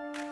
[0.00, 0.27] you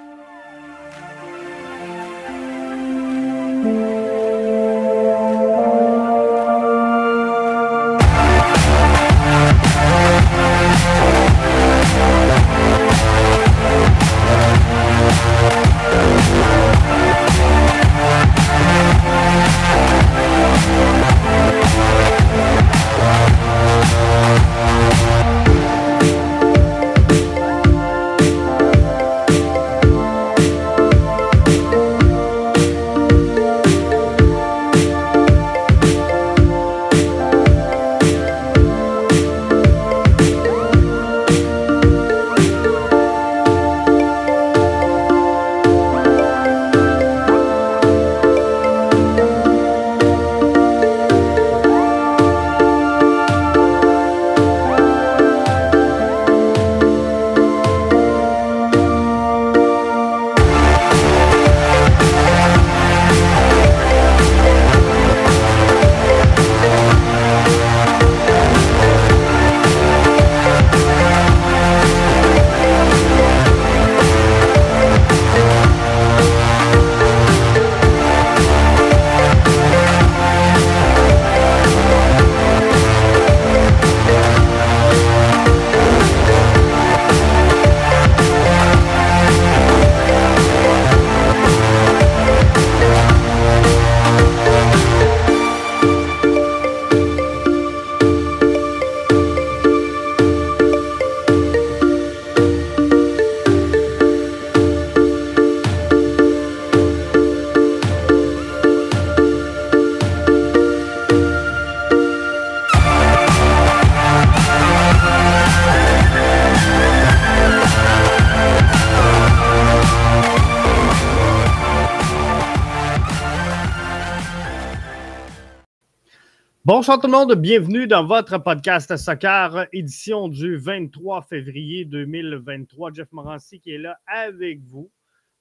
[126.67, 132.93] Bonsoir tout le monde, bienvenue dans votre podcast Soccer, édition du 23 février 2023.
[132.93, 134.91] Jeff Morancy qui est là avec vous,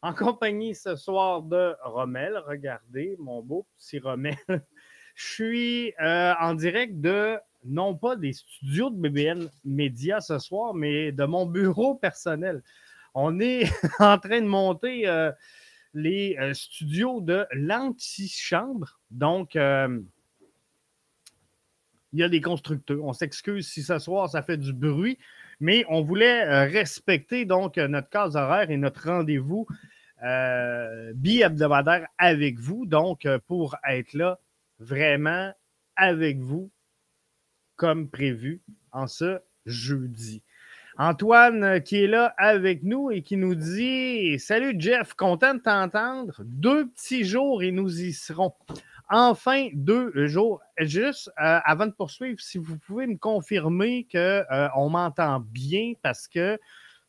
[0.03, 2.37] en compagnie ce soir de Rommel.
[2.47, 4.37] Regardez mon beau petit Rommel.
[5.15, 10.75] Je suis euh, en direct de, non pas des studios de BBN Média ce soir,
[10.75, 12.61] mais de mon bureau personnel.
[13.15, 13.63] On est
[13.99, 15.31] en train de monter euh,
[15.95, 18.99] les euh, studios de l'antichambre.
[19.09, 19.57] Donc,
[22.15, 23.03] il y a des constructeurs.
[23.03, 25.19] On s'excuse si ce soir ça fait du bruit,
[25.59, 29.67] mais on voulait euh, respecter donc notre case horaire et notre rendez-vous
[30.23, 34.39] euh, bi-hebdomadaire avec vous, donc euh, pour être là
[34.79, 35.51] vraiment
[35.97, 36.71] avec vous
[37.75, 38.61] comme prévu
[38.93, 40.41] en ce jeudi.
[40.97, 46.41] Antoine qui est là avec nous et qui nous dit Salut Jeff, content de t'entendre.
[46.45, 48.53] Deux petits jours et nous y serons.
[49.09, 50.61] Enfin, deux jours.
[50.79, 56.27] Juste euh, avant de poursuivre, si vous pouvez me confirmer qu'on euh, m'entend bien parce
[56.27, 56.59] que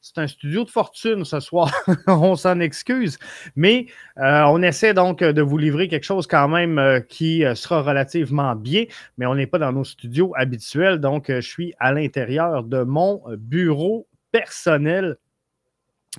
[0.03, 1.73] c'est un studio de fortune ce soir.
[2.07, 3.19] on s'en excuse.
[3.57, 3.87] Mais
[4.19, 8.85] euh, on essaie donc de vous livrer quelque chose quand même qui sera relativement bien,
[9.17, 11.01] mais on n'est pas dans nos studios habituels.
[11.01, 15.17] Donc, je suis à l'intérieur de mon bureau personnel.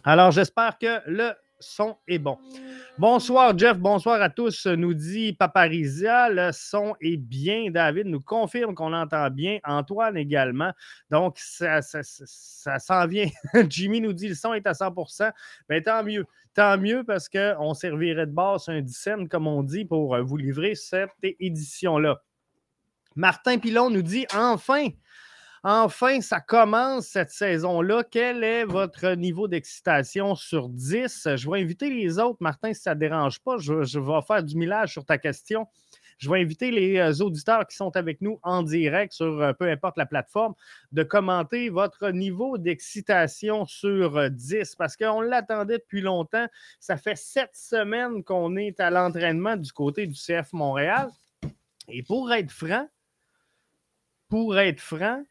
[0.04, 2.38] Alors, j'espère que le son est bon.
[2.98, 3.78] Bonsoir, Jeff.
[3.78, 4.66] Bonsoir à tous.
[4.68, 6.30] Nous dit Paparizia.
[6.30, 7.70] Le son est bien.
[7.72, 9.60] David nous confirme qu'on l'entend bien.
[9.64, 10.72] Antoine également.
[11.10, 13.28] Donc, ça, ça, s'en vient.
[13.70, 15.32] Jimmy nous dit le son est à 100%
[15.70, 16.26] Bien, tant mieux.
[16.54, 20.38] Tant mieux parce qu'on servirait de base un 10 comme on dit, pour euh, vous
[20.38, 22.22] livrer cette édition-là.
[23.16, 24.90] Martin Pilon nous dit enfin,
[25.64, 28.04] Enfin, ça commence cette saison-là.
[28.10, 31.30] Quel est votre niveau d'excitation sur 10?
[31.36, 33.58] Je vais inviter les autres, Martin, si ça ne dérange pas.
[33.58, 35.68] Je, vais faire du millage sur ta question.
[36.18, 39.70] Je vais inviter les euh, auditeurs qui sont avec nous en direct sur euh, peu
[39.70, 40.56] importe la plateforme
[40.92, 46.48] de commenter votre niveau d'excitation sur 10 euh, parce qu'on l'attendait depuis longtemps.
[46.80, 51.10] Ça fait sept semaines qu'on est à l'entraînement du côté du CF Montréal.
[51.88, 52.88] Et pour être franc,
[54.28, 55.24] pour être franc,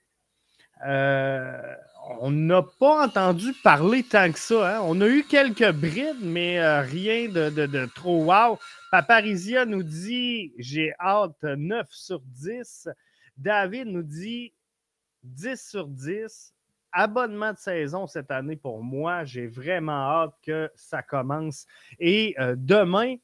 [2.08, 4.76] on n'a pas entendu parler tant que ça.
[4.76, 4.80] Hein.
[4.84, 8.58] On a eu quelques brides, mais euh, rien de, trop wow.
[8.90, 12.88] Paparizia nous dit j'ai hâte 9 sur 10.
[13.36, 14.52] David nous dit
[15.24, 16.52] 10 sur 10.
[16.92, 19.24] Abonnement de saison cette année pour moi.
[19.24, 21.66] J'ai vraiment hâte que ça commence.
[21.98, 23.16] Et euh, demain,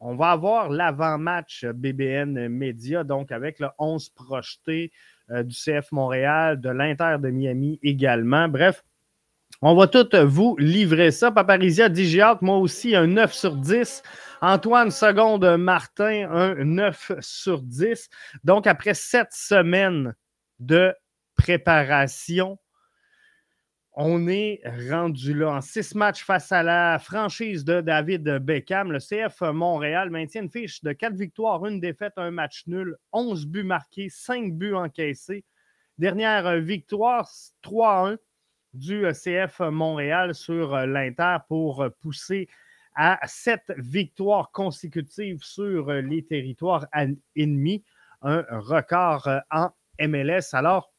[0.00, 6.60] on va avoir l'avant-match BBN Média, donc avec le 11 projeté euh, du CF Montréal,
[6.60, 8.48] de l'Inter de Miami également.
[8.48, 8.84] Bref,
[9.60, 11.30] On va tout vous livrer ça.
[11.32, 14.02] Paparizia dit J'ai moi aussi, un 9 sur 10.
[14.40, 18.08] Antoine Seconde Martin, un 9 sur 10.
[18.44, 20.14] Donc, après sept semaines
[20.60, 20.94] de
[21.36, 22.58] préparation,
[24.00, 28.92] on est rendu là en six matchs face à la franchise de David Beckham.
[28.92, 33.46] Le CF Montréal maintient une fiche de quatre victoires, une défaite, un match nul, 11
[33.46, 35.44] buts marqués, 5 buts encaissés.
[35.98, 37.28] Dernière victoire,
[37.64, 38.18] 3-1
[38.72, 42.48] du CF Montréal sur l'Inter pour pousser
[42.94, 46.86] à sept victoires consécutives sur les territoires
[47.34, 47.82] ennemis,
[48.22, 50.50] un record en MLS.
[50.54, 50.92] Alors,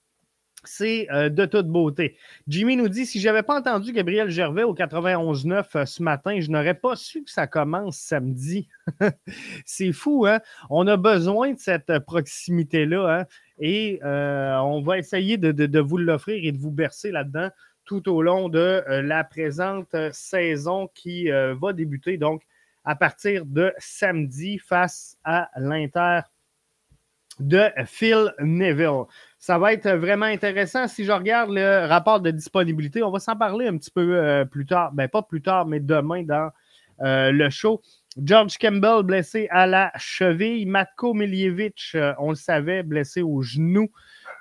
[0.66, 2.18] c'est euh, de toute beauté.
[2.48, 6.40] Jimmy nous dit si je n'avais pas entendu Gabriel Gervais au 91.9 euh, ce matin,
[6.40, 8.68] je n'aurais pas su que ça commence samedi.
[9.66, 10.42] c'est fou, hein?
[10.70, 13.26] On a besoin de cette proximité-là, hein?
[13.60, 17.50] Et euh, on va essayer de, vous l'offrir et de vous bercer là-dedans
[17.86, 22.44] tout au long de la présente saison qui va débuter donc
[22.86, 26.22] à partir de samedi face à l'Inter
[27.40, 29.06] de Phil Neville.
[29.42, 30.90] Ça va être vraiment intéressant.
[30.90, 34.44] Si je regarde le rapport de disponibilité, on va s'en parler un petit peu euh,
[34.44, 34.92] plus tard.
[34.92, 36.52] Ben, pas plus tard, mais demain dans
[37.00, 37.82] euh, le show.
[38.22, 40.66] George Campbell blessé à la cheville.
[40.66, 43.90] Matko Miljevic, euh, on le savait, blessé au genou.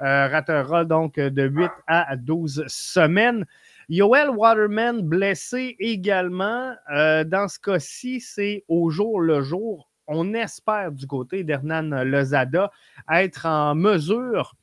[0.01, 3.47] ratera donc de 8 à 12 semaines.
[3.89, 6.75] Yoel Waterman blessé également.
[6.89, 9.89] dans ce cas-ci, c'est au jour le jour.
[10.09, 12.73] On espère du côté d'Hernan Lozada
[13.09, 14.57] être en mesure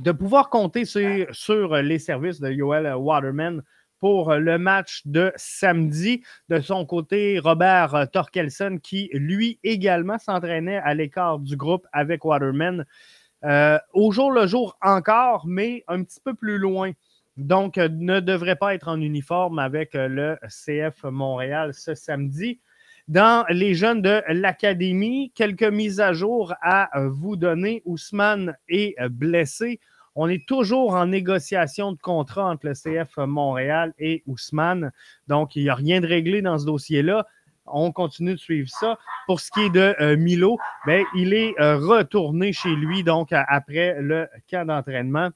[0.00, 3.62] de pouvoir compter sur, les services de Yoel Waterman
[3.98, 6.22] pour le match de samedi.
[6.48, 12.84] De son côté, Robert Torkelson, qui lui également s'entraînait à l'écart du groupe avec Waterman.
[13.44, 16.92] Euh, au jour le jour encore, mais un petit peu plus loin.
[17.36, 22.60] Donc, ne devrait pas être en uniforme avec le CF Montréal ce samedi.
[23.08, 27.80] Dans les jeunes de l'Académie, quelques mises à jour à vous donner.
[27.86, 29.80] Ousmane est blessé.
[30.14, 34.92] On est toujours en négociation de contrat entre le CF Montréal et Ousmane.
[35.26, 37.26] Donc, il n'y a rien de réglé dans ce dossier-là.
[37.64, 38.98] On continue de suivre ça.
[39.26, 43.28] Pour ce qui est de euh, Milo, ben, il est euh, retourné chez lui, donc
[43.32, 45.30] après le camp d'entraînement.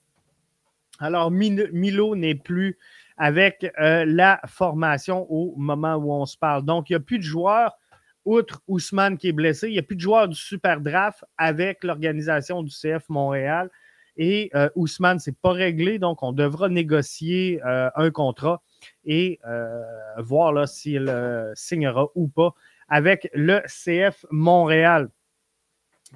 [0.98, 2.76] Alors, Milo n'est plus
[3.22, 6.64] avec euh, la formation au moment où on se parle.
[6.64, 7.78] Donc, il n'y a plus de joueurs,
[8.24, 11.84] outre Ousmane qui est blessé, il n'y a plus de joueurs du Super Draft avec
[11.84, 13.70] l'organisation du CF Montréal.
[14.16, 18.60] Et euh, Ousmane, ce n'est pas réglé, donc on devra négocier euh, un contrat
[19.04, 19.38] et
[20.18, 21.08] voir s'il
[21.54, 22.54] signera ou pas
[22.88, 25.08] avec le CF Montréal.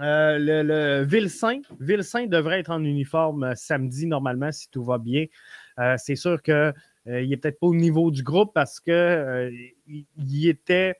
[0.01, 1.61] le, le Vilsain,
[2.27, 5.27] devrait être en uniforme samedi normalement si tout va bien.
[5.99, 6.75] c'est sûr que
[7.07, 9.51] il n'est peut-être pas au niveau du groupe parce qu'il euh,
[10.43, 10.97] était,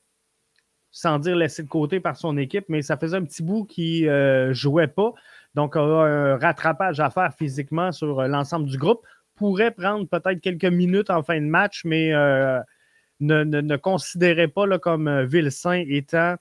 [0.91, 4.07] sans dire laissé de côté par son équipe, mais ça faisait un petit bout qu'il
[4.07, 5.13] ne euh, jouait pas.
[5.55, 9.05] Donc, aura un rattrapage à faire physiquement sur l'ensemble du groupe.
[9.35, 12.13] Pourrait prendre peut-être quelques minutes en fin de match, mais
[13.21, 16.37] ne, ne, considérez pas là, comme Vilsain étant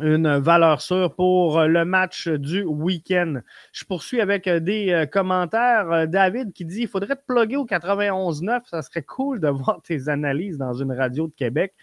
[0.00, 3.40] une valeur sûre pour euh, le match du week-end.
[3.72, 6.06] Je poursuis avec euh, des euh, commentaires.
[6.08, 8.60] David qui dit il faudrait te plugger au 91.9.
[8.66, 11.74] Ça serait cool de voir tes analyses dans une radio de Québec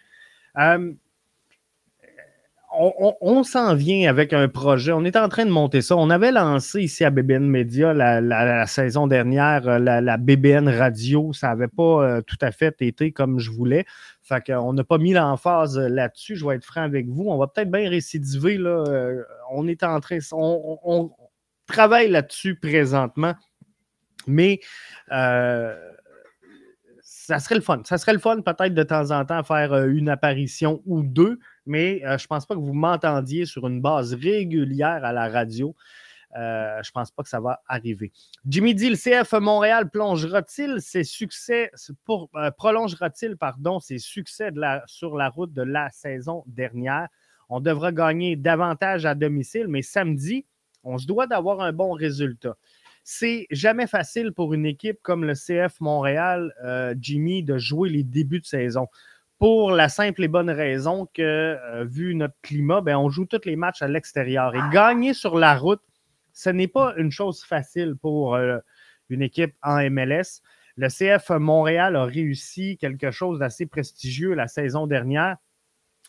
[2.76, 4.92] on, s'en vient avec un projet.
[4.92, 5.96] On est en train de monter ça.
[5.96, 11.34] On avait lancé ici à BBN Media la, saison dernière la, BBN Radio.
[11.34, 13.86] Ça n'avait pas tout à fait été comme je voulais.
[14.34, 16.36] Fait qu'on n'a pas mis l'emphase là-dessus.
[16.36, 17.30] Je vais être franc avec vous.
[17.30, 18.58] On va peut-être bien récidiver.
[18.58, 18.84] Là.
[18.88, 20.20] Euh, on est en train.
[20.32, 21.12] On,
[21.66, 23.34] travaille là-dessus présentement.
[24.28, 24.60] Mais
[27.02, 27.82] ça serait le fun.
[27.86, 32.02] Ça serait le fun peut-être de temps en temps faire une apparition ou deux mais
[32.06, 35.76] euh, je ne pense pas que vous m'entendiez sur une base régulière à la radio.
[36.36, 38.12] Euh, je ne pense pas que ça va arriver.
[38.48, 41.72] Jimmy dit le CF Montréal plongera-t-il ses succès
[42.06, 44.52] pour, euh, prolongera-t-il pardon ses succès
[44.88, 47.08] sur la route de la saison dernière?
[47.50, 50.46] On devra gagner davantage à domicile, mais samedi,
[50.84, 52.56] on se doit d'avoir un bon résultat.
[53.04, 56.54] C'est jamais facile pour une équipe comme le CF Montréal,
[57.00, 58.88] Jimmy, de jouer les débuts de saison
[59.44, 63.42] pour la simple et bonne raison que, euh, vu notre climat, ben, on joue tous
[63.44, 64.56] les matchs à l'extérieur.
[64.56, 65.82] Et gagner sur la route,
[66.34, 68.58] ce n'est pas une chose facile pour euh,
[69.10, 70.42] une équipe en MLS.
[70.76, 75.38] Le CF Montréal a réussi quelque chose d'assez prestigieux la saison dernière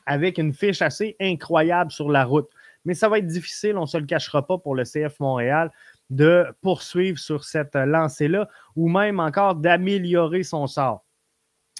[0.06, 2.48] avec une fiche assez incroyable sur la route.
[2.84, 5.70] Mais ça va être difficile, on ne se le cachera pas pour le CF Montréal
[6.10, 11.04] de poursuivre sur cette lancée-là ou même encore d'améliorer son sort.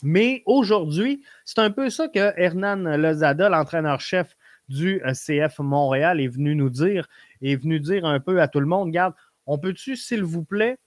[0.03, 4.37] Mais aujourd'hui, c'est un peu ça que Hernan Lozada, l'entraîneur-chef
[4.69, 7.09] du euh, CF Montréal, est venu nous dire,
[7.43, 9.15] est venu dire un peu à tout le monde, regarde,
[9.47, 10.79] on peut-tu, s'il vous plaît,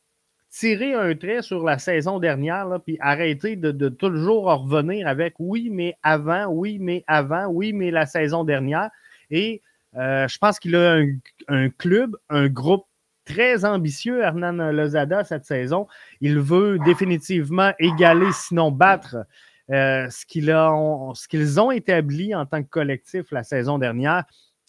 [0.50, 5.96] tirer un trait sur la saison dernière, puis arrêter de, toujours revenir avec oui, mais
[6.04, 8.90] avant, oui, mais avant, oui, mais la saison dernière?
[9.30, 9.62] Et
[9.96, 11.08] euh, je pense qu'il a un,
[11.48, 12.86] un, club, un groupe
[13.26, 15.88] très ambitieux, Hernan Lozada, cette saison.
[16.22, 19.18] Il veut définitivement égaler, sinon battre,
[19.72, 24.24] euh, ce qu'ils ont, établi en tant que collectif la saison dernière.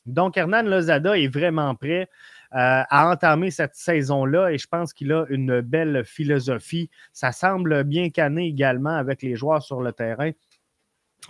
[0.07, 2.09] Donc, Hernan Lozada est vraiment prêt
[2.55, 6.88] euh, à entamer cette saison-là et je pense qu'il a une belle philosophie.
[7.12, 10.31] Ça semble bien canné également avec les joueurs sur le terrain.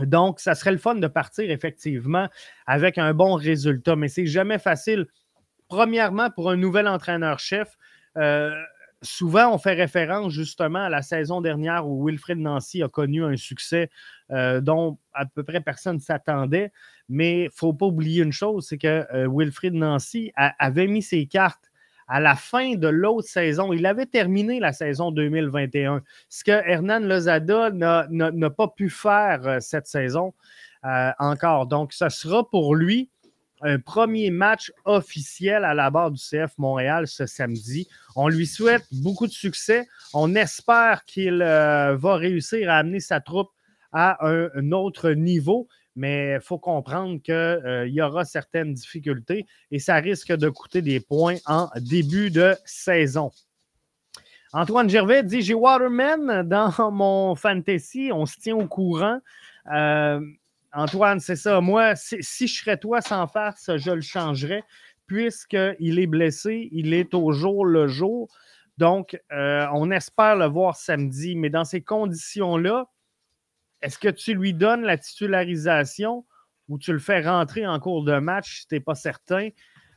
[0.00, 2.28] Donc, ça serait le fun de partir effectivement
[2.66, 5.06] avec un bon résultat, mais c'est jamais facile
[5.68, 7.76] premièrement, pour un nouvel entraîneur-chef,
[8.16, 8.50] euh,
[9.02, 13.36] souvent on fait référence justement à la saison dernière où Wilfred Nancy a connu un
[13.36, 13.90] succès
[14.30, 16.72] euh, dont à peu près personne ne s'attendait.
[17.08, 21.02] Mais il ne faut pas oublier une chose, c'est que euh, Wilfred Nancy avait mis
[21.02, 21.70] ses cartes
[22.06, 23.72] à la fin de l'autre saison.
[23.72, 29.86] Il avait terminé la saison 2021, ce que Hernan Lozada n'a pas pu faire cette
[29.86, 30.32] saison
[31.18, 31.66] encore.
[31.66, 33.10] Donc, ce sera pour lui
[33.62, 37.88] un premier match officiel à la barre du CF Montréal ce samedi.
[38.16, 39.86] On lui souhaite beaucoup de succès.
[40.14, 43.50] On espère qu'il euh, va réussir à amener sa troupe
[43.92, 49.78] à un, autre niveau, mais il faut comprendre qu'il euh, y aura certaines difficultés et
[49.78, 53.30] ça risque de coûter des points en début de saison.
[54.52, 59.20] Antoine Gervais dit J'ai Waterman dans mon fantasy, on se tient au courant.
[59.72, 60.20] Euh,
[60.72, 61.60] Antoine, c'est ça.
[61.60, 64.62] Moi, si, je serais toi sans farce, je le changerais
[65.06, 68.28] puisqu'il est blessé, il est au jour le jour.
[68.76, 71.34] Donc, euh, on espère le voir samedi.
[71.34, 72.86] Mais dans ces conditions-là,
[73.80, 76.26] est-ce que tu lui donnes la titularisation
[76.68, 79.48] ou tu le fais rentrer en cours de match si tu n'es pas certain?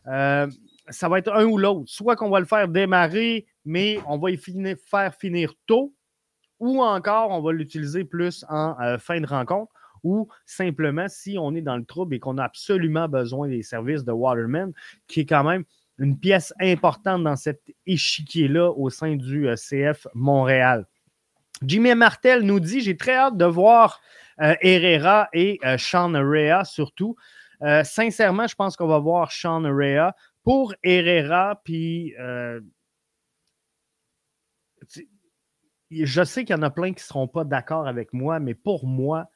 [0.07, 0.47] Euh,
[0.89, 1.83] ça va être un ou l'autre.
[1.87, 5.93] Soit qu'on va le faire démarrer, mais on va y faire finir tôt,
[6.59, 9.71] ou encore on va l'utiliser plus en euh, fin de rencontre
[10.03, 14.03] ou simplement si on est dans le trouble et qu'on a absolument besoin des services
[14.03, 14.73] de Waterman,
[15.07, 15.63] qui est quand même
[15.97, 20.87] une pièce importante dans cet échiquier-là au sein du euh, CF Montréal.
[21.63, 24.01] Jimmy Martel nous dit J'ai très hâte de voir
[24.41, 27.15] euh, Herrera et euh, Sean Rea surtout.
[27.83, 30.15] sincèrement, je pense qu'on va voir Sean Rea.
[30.43, 32.15] Pour Herrera, puis
[35.91, 38.55] je sais qu'il y en a plein qui ne seront pas d'accord avec moi, mais
[38.55, 39.29] pour moi,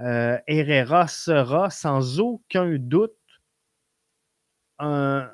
[0.00, 3.12] euh, Herrera sera sans aucun doute
[4.78, 5.30] un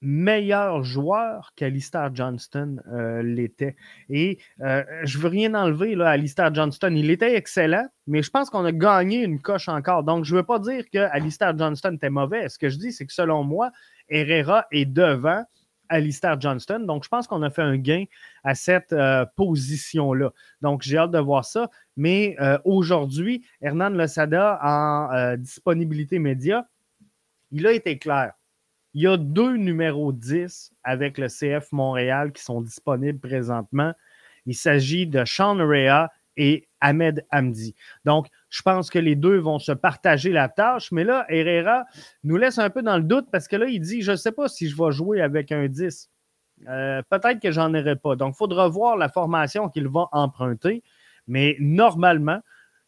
[0.00, 3.76] meilleur joueur qu'Alistair Johnston euh, l'était.
[4.08, 6.94] Et euh, je ne veux rien enlever à Alistair Johnston.
[6.94, 10.04] Il était excellent, mais je pense qu'on a gagné une coche encore.
[10.04, 12.48] Donc, je ne veux pas dire que Alistair Johnston était mauvais.
[12.48, 13.72] Ce que je dis, c'est que selon moi,
[14.08, 15.44] Herrera est devant
[15.88, 16.80] Alistair Johnston.
[16.80, 18.04] Donc, je pense qu'on a fait un gain
[18.44, 20.32] à cette euh, position-là.
[20.60, 21.70] Donc, j'ai hâte de voir ça.
[21.96, 26.68] Mais euh, aujourd'hui, Hernan Losada, en euh, disponibilité média,
[27.50, 28.32] il a été clair.
[28.94, 33.92] Il y a deux numéros 10 avec le CF Montréal qui sont disponibles présentement.
[34.46, 37.74] Il s'agit de Sean Rea et Ahmed Hamdi.
[38.06, 40.90] Donc, je pense que les deux vont se partager la tâche.
[40.92, 41.84] Mais là, Herrera
[42.24, 44.32] nous laisse un peu dans le doute parce que là, il dit Je ne sais
[44.32, 46.08] pas si je vais jouer avec un 10.
[46.68, 48.16] Euh, peut-être que j'en aurai pas.
[48.16, 50.82] Donc, il faudra voir la formation qu'il va emprunter.
[51.26, 52.40] Mais normalement,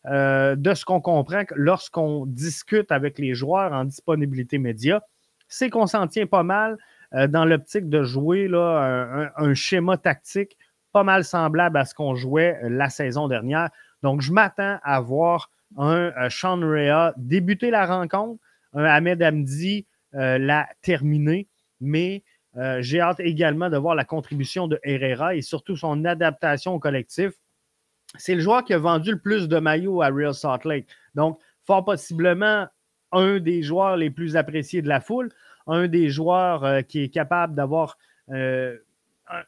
[0.07, 5.03] euh, de ce qu'on comprend lorsqu'on discute avec les joueurs en disponibilité média,
[5.49, 6.79] c'est qu'on s'en tient pas mal
[7.13, 10.57] euh, dans l'optique de jouer un, schéma tactique
[10.93, 13.71] pas mal semblable à ce qu'on jouait la saison dernière.
[14.03, 18.43] Donc, je m'attends à voir un euh, Sean Rea débuter la rencontre,
[18.73, 21.47] un Ahmed Hamdi euh, la terminer,
[21.81, 22.25] mais
[22.57, 26.79] euh, j'ai hâte également de voir la contribution de Herrera et surtout son adaptation au
[26.79, 27.33] collectif.
[28.19, 30.89] C'est le joueur qui a vendu le plus de maillots à Real Salt Lake.
[31.15, 32.67] Donc, fort possiblement
[33.13, 35.31] un des joueurs les plus appréciés de la foule,
[35.69, 37.99] un des joueurs qui est capable d'avoir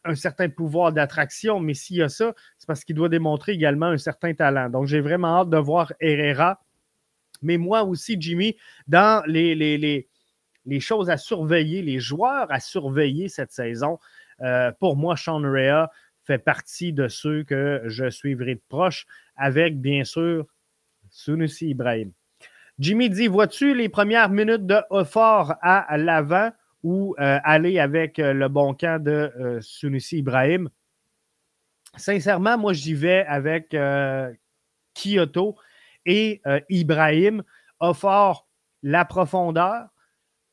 [0.05, 3.87] un, certain pouvoir d'attraction, mais s'il y a ça, c'est parce qu'il doit démontrer également
[3.87, 4.71] un certain talent.
[4.71, 6.61] Donc, j'ai vraiment hâte de voir Herrera.
[7.43, 13.53] Mais moi aussi, Jimmy, dans les, les, choses à surveiller, les joueurs à surveiller cette
[13.53, 13.99] saison,
[14.41, 15.91] euh, pour moi, Sean Rea
[16.25, 20.47] fait partie de ceux que je suivrai de proche, avec bien sûr
[21.11, 22.13] Sunusi Ibrahim.
[22.79, 26.53] Jimmy dit Vois-tu les premières minutes de Offort à l'avant?
[26.83, 30.69] Ou aller avec le bon camp de Sunusi Ibrahim.
[31.97, 33.77] Sincèrement, moi, j'y vais avec
[34.95, 35.57] Kyoto
[36.07, 37.43] et Ibrahim.
[37.81, 38.49] Offort
[38.83, 39.89] la profondeur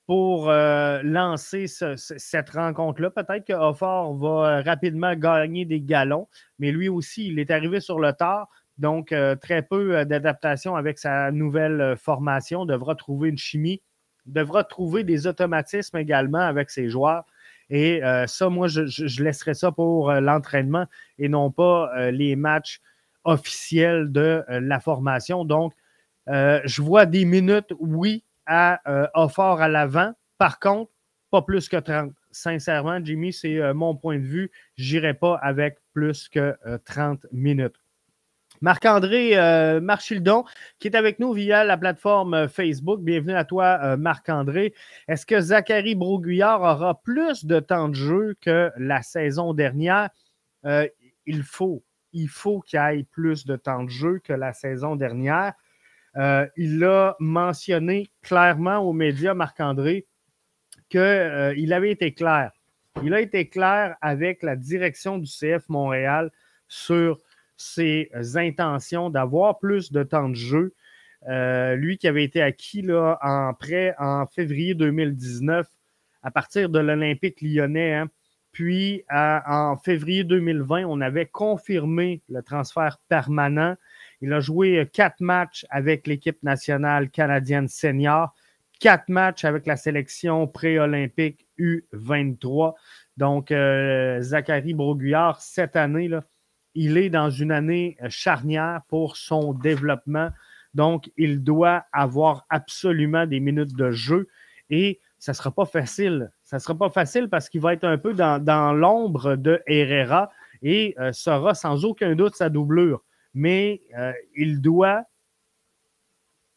[0.05, 3.11] pour lancer cette rencontre-là.
[3.11, 8.13] Peut-être que va rapidement gagner des galons, mais lui aussi, il est arrivé sur le
[8.13, 8.49] tard.
[8.77, 12.65] Donc, très peu d'adaptation avec sa nouvelle formation.
[12.65, 13.81] Devra trouver une chimie,
[14.29, 17.25] devra trouver des automatismes également avec ses joueurs.
[17.69, 20.85] Et euh, ça, moi, je, laisserai ça pour euh, l'entraînement
[21.17, 22.81] et non pas euh, les matchs
[23.23, 25.45] officiels de la formation.
[25.45, 25.73] Donc,
[26.27, 28.79] je vois des minutes, oui, à
[29.13, 30.13] offert à l'avant.
[30.37, 30.91] Par contre,
[31.29, 32.13] pas plus que 30.
[32.31, 34.51] Sincèrement, Jimmy, c'est mon point de vue.
[34.77, 36.55] Je n'irai pas avec plus que
[36.85, 37.75] 30 minutes.
[38.61, 40.43] Marc-André euh, Marchildon,
[40.79, 42.99] qui est avec nous via la plateforme euh, Facebook.
[43.01, 44.73] Bienvenue à toi, euh, Marc-André.
[45.07, 50.09] Est-ce que Zachary Broguillard aura plus de temps de jeu que la saison dernière?
[51.25, 55.53] il faut, il faut qu'il ait plus de temps de jeu que la saison dernière.
[56.57, 60.05] il a mentionné clairement aux médias, Marc-André,
[60.89, 62.51] qu'il avait été clair.
[63.03, 66.29] Il a été clair avec la direction du CF Montréal
[66.67, 67.21] sur
[67.59, 70.73] ses intentions d'avoir plus de temps de jeu.
[71.27, 75.67] Euh, lui qui avait été acquis là, en prêt en février 2019
[76.23, 77.93] à partir de l'Olympique lyonnais.
[77.93, 78.09] Hein.
[78.51, 83.75] Puis en février 2020, on avait confirmé le transfert permanent.
[84.21, 88.33] Il a joué quatre matchs avec l'équipe nationale canadienne senior,
[88.79, 92.73] quatre matchs avec la sélection pré-olympique U23.
[93.17, 96.23] Donc, euh, Zachary Broguillard, cette année, là,
[96.75, 100.29] il est dans une année euh, charnière pour son développement.
[100.73, 104.27] Donc, il doit avoir absolument des minutes de jeu
[104.69, 106.31] et ça ne sera pas facile.
[106.43, 110.31] Ça ne sera pas facile parce qu'il va être un peu dans, l'ombre de Herrera
[110.61, 113.03] et euh, sera sans aucun doute sa doublure.
[113.33, 115.03] Mais euh, il doit,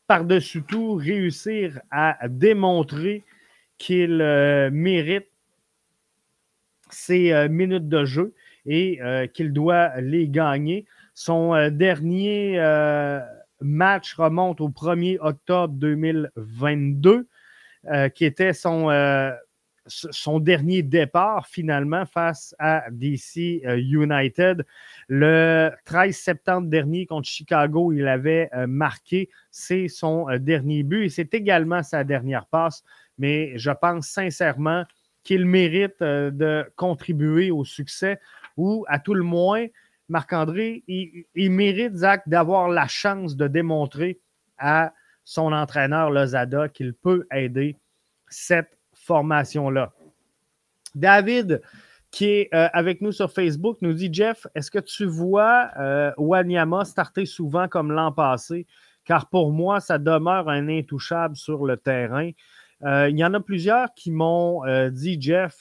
[0.07, 3.25] par-dessus tout, réussir à démontrer
[3.79, 4.19] qu'il
[4.71, 5.27] mérite
[6.91, 8.35] ses minutes de jeu
[8.67, 10.87] et euh, qu'il doit les gagner.
[11.15, 13.21] Son euh, dernier euh,
[13.61, 17.29] match remonte au 1er octobre 2022,
[18.15, 18.91] qui était son,
[19.87, 24.65] son dernier départ finalement face à DC United.
[25.09, 31.35] Le 13 septembre dernier contre Chicago, il avait marqué, c'est son dernier but et c'est
[31.35, 32.85] également sa dernière passe.
[33.19, 34.85] Mais je pense sincèrement
[35.25, 38.19] qu'il mérite de contribuer au succès
[38.57, 39.67] ou à tout le moins,
[40.09, 44.21] Marc-André, il, mérite, Zach, d'avoir la chance de démontrer
[44.59, 44.93] à
[45.25, 47.77] son entraîneur Lozada qu'il peut aider
[48.29, 49.93] cette formation-là.
[50.95, 51.63] David,
[52.11, 56.13] qui est euh, avec nous sur Facebook, nous dit Jeff, est-ce que tu vois euh,
[56.19, 58.67] Wanyama starter souvent comme l'an passé?
[59.05, 62.31] Car pour moi, ça demeure un intouchable sur le terrain.
[62.85, 65.57] Euh, il y en a plusieurs qui m'ont dit Jeff,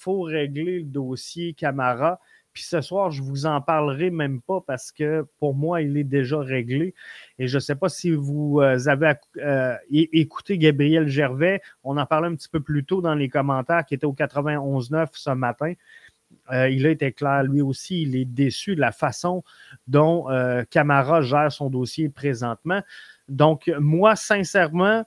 [0.00, 2.20] faut régler le dossier Camara.
[2.52, 5.96] Puis ce soir, je ne vous en parlerai même pas parce que pour moi, il
[5.96, 6.94] est déjà réglé.
[7.38, 11.60] Et je ne sais pas si vous euh, avez euh, écouté Gabriel Gervais.
[11.84, 15.08] On en parlait un petit peu plus tôt dans les commentaires qui était au 91.9
[15.12, 15.74] ce matin.
[16.52, 19.44] Euh, il a été clair, lui aussi, il est déçu de la façon
[19.86, 20.26] dont
[20.70, 22.82] Camara gère son dossier présentement.
[23.28, 25.04] Donc, moi, sincèrement,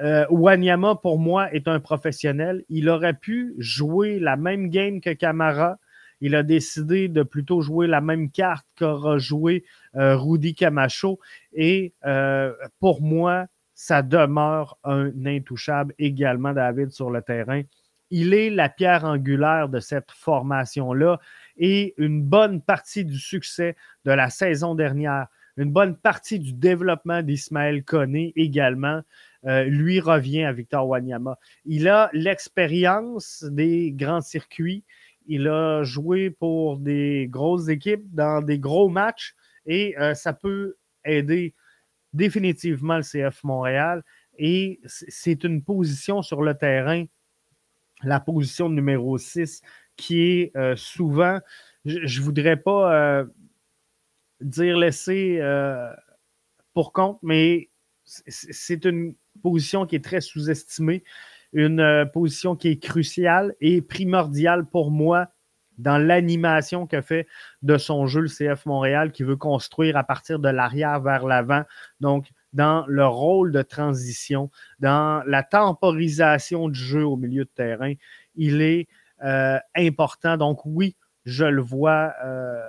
[0.00, 2.64] euh, Wanyama, pour moi, est un professionnel.
[2.68, 5.78] Il aurait pu jouer la même game que Camara.
[6.20, 9.64] Il a décidé de plutôt jouer la même carte qu'aura joué
[9.96, 11.20] euh, Rudy Camacho.
[11.52, 17.62] Et euh, pour moi, ça demeure un intouchable également, David, sur le terrain.
[18.10, 21.18] Il est la pierre angulaire de cette formation-là
[21.56, 25.26] et une bonne partie du succès de la saison dernière,
[25.56, 29.02] une bonne partie du développement d'Ismaël Koné également.
[29.46, 31.38] Euh, lui revient à Victor Wanyama.
[31.66, 34.84] Il a l'expérience des grands circuits.
[35.26, 39.34] Il a joué pour des grosses équipes dans des gros matchs
[39.66, 41.54] et euh, ça peut aider
[42.14, 44.02] définitivement le CF Montréal.
[44.38, 47.04] Et c'est une position sur le terrain,
[48.02, 49.60] la position numéro 6,
[49.96, 51.38] qui est euh, souvent,
[51.84, 53.24] je ne voudrais pas
[54.40, 55.38] dire laisser
[56.72, 57.68] pour compte, mais
[58.04, 61.04] c'est une position qui est très sous-estimée,
[61.52, 65.28] une euh, position qui est cruciale et primordiale pour moi
[65.78, 67.26] dans l'animation que fait
[67.62, 71.64] de son jeu le CF Montréal, qui veut construire à partir de l'arrière vers l'avant.
[72.00, 77.94] Donc, dans le rôle de transition, dans la temporisation du jeu au milieu de terrain,
[78.36, 78.86] il est
[79.24, 80.36] euh, important.
[80.36, 82.60] Donc, oui, je le vois euh,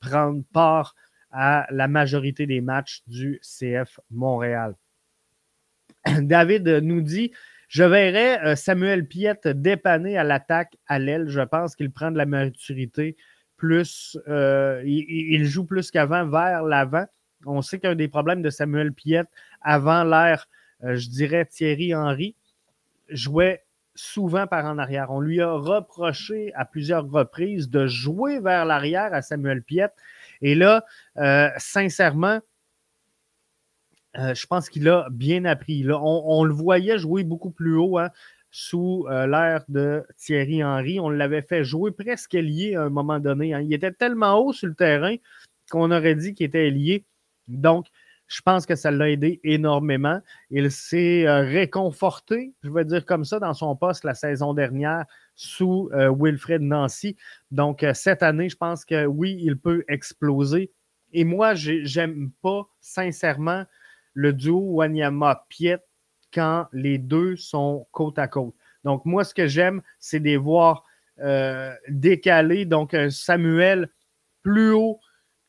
[0.00, 0.94] prendre part
[1.38, 4.74] à la majorité des matchs du CF Montréal.
[6.22, 7.30] David nous dit
[7.68, 11.28] Je verrais euh, Samuel Piette dépanner à l'attaque à l'aile.
[11.28, 13.18] Je pense qu'il prend de la maturité
[13.58, 14.18] plus.
[14.28, 17.04] Euh, il, joue plus qu'avant vers l'avant.
[17.44, 19.28] On sait qu'un des problèmes de Samuel Piette
[19.60, 20.48] avant l'ère,
[20.84, 22.34] euh, je dirais Thierry Henry,
[23.10, 23.62] jouait
[23.94, 25.10] souvent par en arrière.
[25.10, 29.94] On lui a reproché à plusieurs reprises de jouer vers l'arrière à Samuel Piette.
[30.42, 30.84] Et là,
[31.58, 32.40] sincèrement,
[34.18, 35.84] euh, je pense qu'il a bien appris.
[35.88, 38.10] on, le voyait jouer beaucoup plus haut hein,
[38.50, 41.00] sous euh, l'ère de Thierry Henry.
[41.00, 43.52] On l'avait fait jouer presque lié à un moment donné.
[43.52, 43.60] Hein.
[43.60, 45.16] Il était tellement haut sur le terrain
[45.70, 47.04] qu'on aurait dit qu'il était lié.
[47.48, 47.86] Donc,
[48.28, 50.20] je pense que ça l'a aidé énormément.
[50.50, 55.04] Il s'est euh, réconforté, je vais dire comme ça, dans son poste la saison dernière
[55.36, 57.16] sous Wilfred Nancy.
[57.50, 60.72] Donc, cette année, je pense que oui, il peut exploser.
[61.12, 63.64] Et moi, j'aime pas sincèrement
[64.14, 65.78] le duo Wanyama-Piet
[66.32, 68.54] quand les deux sont côte à côte.
[68.84, 70.84] Donc, moi, ce que j'aime, c'est de les voir
[71.20, 72.64] euh, décaler.
[72.64, 73.88] Donc, un Samuel
[74.42, 75.00] plus haut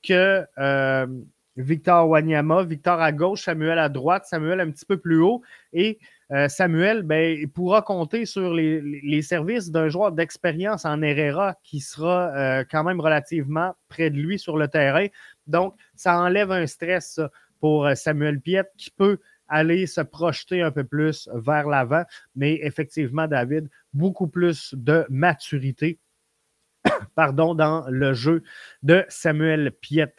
[0.03, 1.07] que euh,
[1.55, 2.63] Victor Wanyama.
[2.63, 5.41] Victor à gauche, Samuel à droite, Samuel un petit peu plus haut.
[5.73, 5.99] Et
[6.31, 12.63] euh, Samuel ben, pourra compter sur les, services d'un joueur d'expérience en Herrera qui sera
[12.69, 15.07] quand même relativement près de lui sur le terrain.
[15.47, 20.61] Donc, ça enlève un stress, ça pour euh, Samuel Piette qui peut aller se projeter
[20.61, 22.03] un peu plus vers l'avant.
[22.35, 25.99] Mais effectivement, David, beaucoup plus de maturité
[27.15, 28.43] pardon, dans le jeu
[28.83, 30.17] de Samuel Piette.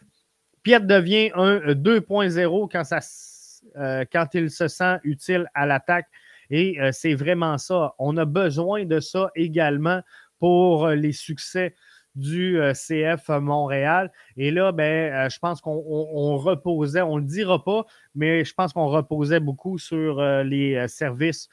[0.63, 2.83] Piette devient un 2.0 quand,
[3.77, 6.07] euh, quand il se sent utile à l'attaque.
[6.49, 7.93] Et euh, c'est vraiment ça.
[7.99, 10.01] On a besoin de ça également
[10.39, 11.75] pour les succès
[12.15, 14.11] du euh, CF Montréal.
[14.37, 18.53] Et là, ben, euh, je pense qu'on reposait, on ne le dira pas, mais je
[18.53, 21.49] pense qu'on reposait beaucoup sur euh, les services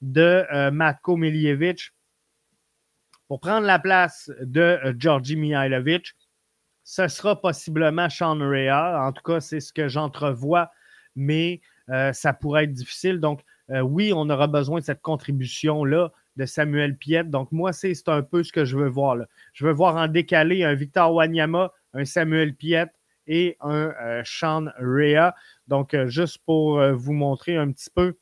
[0.00, 1.92] de Matko Miljevic
[3.26, 6.14] pour prendre la place de Georgi Mihailovic.
[6.82, 9.00] Ce sera possiblement Sean Rea.
[9.06, 10.70] En tout cas, c'est ce que j'entrevois,
[11.16, 11.60] mais
[12.12, 13.20] ça pourrait être difficile.
[13.20, 17.30] Donc, oui, on aura besoin de cette contribution-là de Samuel Piette.
[17.30, 19.16] Donc, moi, c'est un peu ce que je veux voir.
[19.52, 22.92] Je veux voir en décalé un Victor Wanyama, un Samuel Piette
[23.26, 25.34] et un euh, Sean Rea.
[25.68, 28.16] Donc, euh, juste pour euh, vous montrer un petit peu.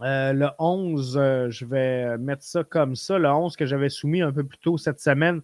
[0.00, 1.14] le 11,
[1.50, 4.76] je vais mettre ça comme ça, le 11 que j'avais soumis un peu plus tôt
[4.76, 5.40] cette semaine.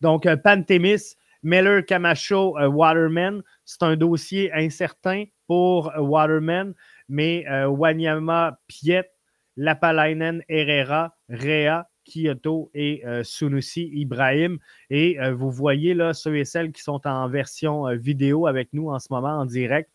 [0.00, 6.74] Donc, Pantémis, Miller Camacho, Waterman, c'est un dossier incertain pour Waterman,
[7.08, 9.10] mais Wanyama Piette,
[9.56, 14.58] Lapalainen, Herrera, Rea, Kyoto et euh, Sunusi Ibrahim.
[14.90, 18.72] Et euh, vous voyez là ceux et celles qui sont en version euh, vidéo avec
[18.72, 19.90] nous en ce moment en direct.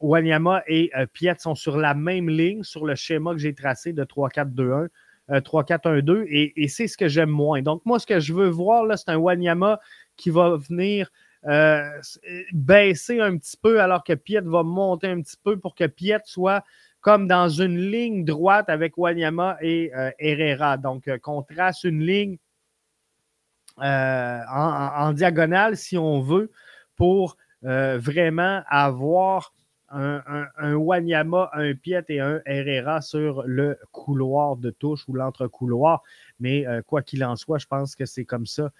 [0.00, 4.02] Wanyama et Piet sont sur la même ligne sur le schéma que j'ai tracé de
[4.02, 4.88] 3-4-2-1.
[5.28, 7.60] 3-4-1-2 et, c'est ce que j'aime moins.
[7.62, 9.78] Donc, moi, ce que je veux voir, là, c'est un Wanyama
[10.20, 11.10] qui va venir
[12.52, 16.20] baisser un petit peu alors que Piet va monter un petit peu pour que Piet
[16.24, 16.62] soit
[17.00, 20.76] comme dans une ligne droite avec Wanyama et euh, Herrera.
[20.76, 22.36] Donc, euh, qu'on trace une ligne
[23.80, 26.50] euh, en, diagonale, si on veut,
[26.96, 29.52] pour vraiment avoir
[29.90, 36.02] un, Wanyama, un Piet et un Herrera sur le couloir de touche ou l'entre-couloir.
[36.38, 38.70] Mais quoi qu'il en soit, je pense que c'est comme ça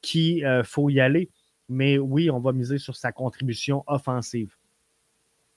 [0.00, 1.30] qu'il faut y aller.
[1.68, 4.54] Mais oui, on va miser sur sa contribution offensive.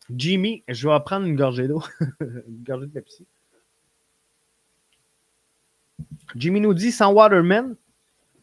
[0.09, 1.83] Jimmy, je vais prendre une gorgée d'eau.
[2.19, 3.25] une gorgée de Pepsi.
[6.35, 7.75] Jimmy nous dit sans Waterman,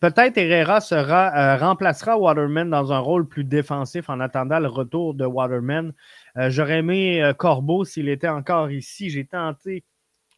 [0.00, 5.24] peut-être Herrera euh, remplacera Waterman dans un rôle plus défensif en attendant le retour de
[5.24, 5.92] Waterman.
[6.36, 9.10] Euh, j'aurais aimé euh, Corbeau s'il était encore ici.
[9.10, 9.84] J'ai tenté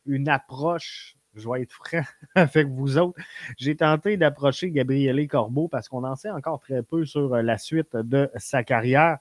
[0.07, 2.03] une approche, je vais être franc
[2.35, 3.21] avec vous autres.
[3.59, 7.97] J'ai tenté d'approcher Gabriele Corbeau parce qu'on en sait encore très peu sur la suite
[7.97, 9.19] de sa carrière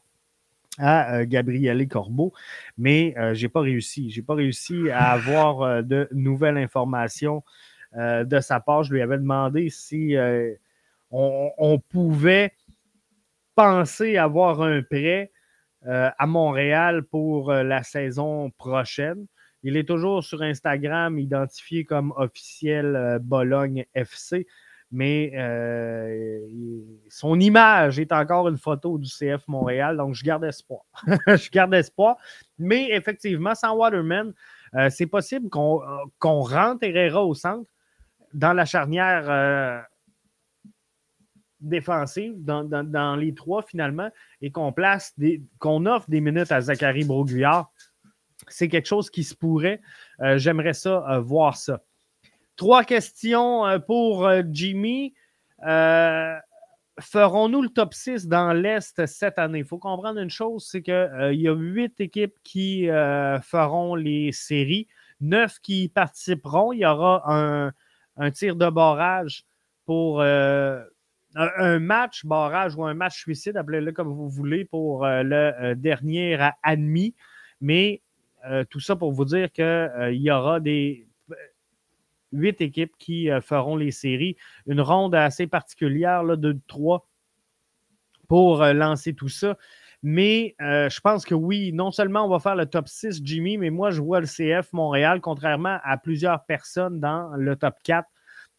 [0.79, 2.33] à euh, Gabriele Corbeau,
[2.77, 4.09] mais euh, je n'ai pas réussi.
[4.09, 7.43] Je n'ai pas réussi à avoir euh, de nouvelles informations
[7.95, 8.83] de sa part.
[8.83, 10.15] Je lui avais demandé si
[11.09, 12.53] on, pouvait
[13.55, 15.31] penser avoir un prêt
[15.87, 19.25] à Montréal pour la saison prochaine.
[19.63, 24.47] Il est toujours sur Instagram identifié comme officiel Bologne FC.
[24.91, 26.39] mais euh,
[27.09, 30.81] son image est encore une photo du CF Montréal, donc je garde espoir.
[31.27, 32.17] je garde espoir.
[32.57, 34.33] Mais effectivement, sans Waterman,
[34.75, 37.69] euh, c'est possible qu'on rentre Herrera au centre
[38.33, 39.79] dans la charnière euh,
[41.59, 44.09] défensive, dans, les trois finalement,
[44.41, 45.13] et qu'on place
[45.59, 47.71] qu'on offre des minutes à Zachary Broguillard.
[48.47, 49.81] C'est quelque chose qui se pourrait.
[50.37, 51.81] J'aimerais ça, voir ça.
[52.59, 55.13] Trois questions euh, pour euh, Jimmy.
[55.65, 56.35] Euh,
[56.99, 59.59] ferons-nous le top 6 dans l'Est cette année?
[59.59, 62.89] Il faut comprendre une chose, c'est qu'il y a huit équipes qui
[63.43, 64.89] feront les séries,
[65.21, 66.73] neuf qui participeront.
[66.73, 67.23] Il y aura
[68.17, 69.45] un, tir de barrage
[69.85, 76.49] pour un, match barrage ou un match suicide, appelez-le comme vous voulez, pour le dernier
[76.61, 77.15] admis.
[77.61, 78.01] Mais
[78.69, 81.09] tout ça pour vous dire qu'il y aura des,
[82.31, 84.35] huit équipes qui euh, feront les séries.
[84.67, 87.07] Une ronde assez particulière là, de trois
[88.27, 89.57] pour euh, lancer tout ça.
[90.01, 93.57] Mais euh, je pense que oui, non seulement on va faire le top 6, Jimmy,
[93.57, 98.07] mais moi, je vois le CF Montréal, contrairement à plusieurs personnes dans le top 4.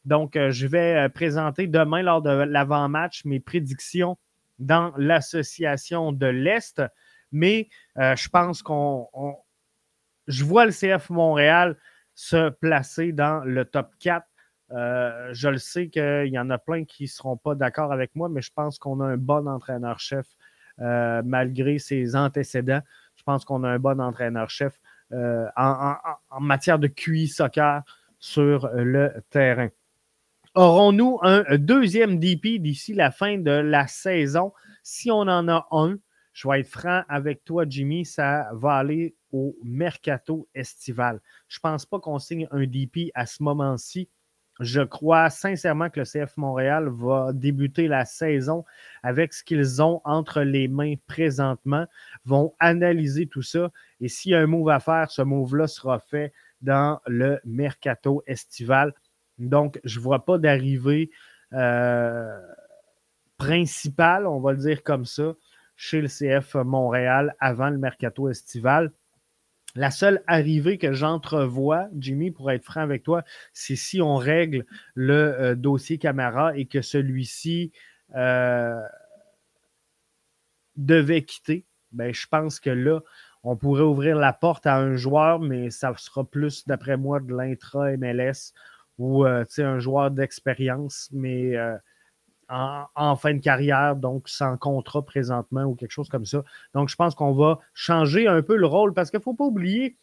[0.04, 4.16] Donc, je vais présenter demain, lors de l'avant-match, mes prédictions
[4.58, 6.82] dans l'association de l'Est.
[7.32, 9.08] Mais je pense qu'on.
[10.30, 11.76] Je vois le CF Montréal
[12.14, 14.24] se placer dans le top 4.
[14.72, 18.14] Euh, je le sais qu'il y en a plein qui ne seront pas d'accord avec
[18.14, 20.26] moi, mais je pense qu'on a un bon entraîneur-chef
[20.78, 22.80] euh, malgré ses antécédents.
[23.16, 24.78] Je pense qu'on a un bon entraîneur-chef
[25.12, 25.96] euh, en,
[26.40, 27.82] matière de QI soccer
[28.20, 29.70] sur le terrain.
[30.54, 34.52] Aurons-nous un deuxième DP d'ici la fin de la saison?
[34.84, 35.96] Si on en a un,
[36.32, 41.20] je vais être franc avec toi, Jimmy, ça va aller au mercato estival.
[41.48, 44.08] Je ne pense pas qu'on signe un DP à ce moment-ci.
[44.60, 48.64] Je crois sincèrement que le CF Montréal va débuter la saison
[49.02, 51.86] avec ce qu'ils ont entre les mains présentement,
[52.26, 55.98] vont analyser tout ça et s'il y a un move à faire, ce move-là sera
[55.98, 58.92] fait dans le mercato estival.
[59.38, 61.10] Donc, je ne vois pas d'arrivée
[61.54, 62.38] euh,
[63.38, 65.34] principale, on va le dire comme ça,
[65.74, 68.92] chez le CF Montréal avant le mercato estival.
[69.76, 74.64] La seule arrivée que j'entrevois, Jimmy, pour être franc avec toi, c'est si on règle
[74.94, 77.72] le euh, dossier caméra et que celui-ci
[78.16, 78.80] euh,
[80.76, 81.66] devait quitter.
[81.92, 83.00] Ben, je pense que là,
[83.44, 87.32] on pourrait ouvrir la porte à un joueur, mais ça sera plus, d'après moi, de
[87.32, 88.52] l'intra-MLS
[88.98, 91.08] ou euh, un joueur d'expérience.
[91.12, 91.56] Mais
[92.50, 96.42] en, fin de carrière, donc sans contrat présentement ou quelque chose comme ça.
[96.74, 99.44] Donc, je pense qu'on va changer un peu le rôle parce qu'il ne faut pas
[99.44, 99.96] oublier,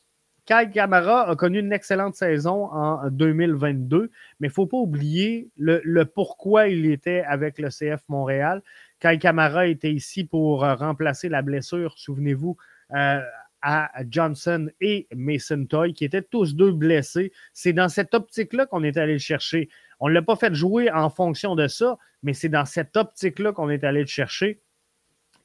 [0.45, 5.49] Kai Kamara a connu une excellente saison en 2022, mais il ne faut pas oublier
[5.57, 8.63] le, pourquoi il était avec le CF Montréal.
[9.01, 12.55] Kai Kamara était ici pour euh, remplacer la blessure, souvenez-vous,
[12.93, 13.19] euh,
[13.61, 17.33] à Johnson et Mason Toy, qui étaient tous deux blessés.
[17.53, 19.67] C'est dans cette optique-là qu'on est allé le chercher.
[19.99, 23.51] On ne l'a pas fait jouer en fonction de ça, mais c'est dans cette optique-là
[23.51, 24.61] qu'on est allé le chercher.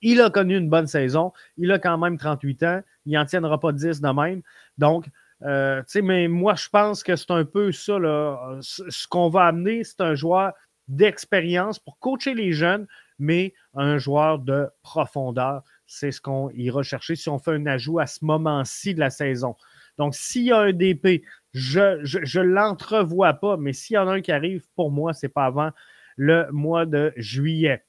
[0.03, 1.33] Il a connu une bonne saison.
[1.57, 2.83] Il a quand même 38 ans.
[3.07, 4.43] Il n'en tiendra pas 10 de même.
[4.77, 5.07] Donc,
[5.43, 7.97] euh, tu sais, mais moi, je pense que c'est un peu ça.
[8.61, 10.53] Ce qu'on va amener, c'est un joueur
[10.89, 12.87] d'expérience pour coacher les jeunes,
[13.19, 15.63] mais un joueur de profondeur.
[15.87, 19.11] C'est ce qu'on ira chercher si on fait un ajout à ce moment-ci de la
[19.11, 19.57] saison.
[20.03, 21.81] Donc, s'il y a un DP, je
[22.39, 25.31] ne l'entrevois pas, mais s'il y en a un qui arrive, pour moi, ce n'est
[25.31, 25.71] pas avant
[26.17, 27.85] le mois de juillet.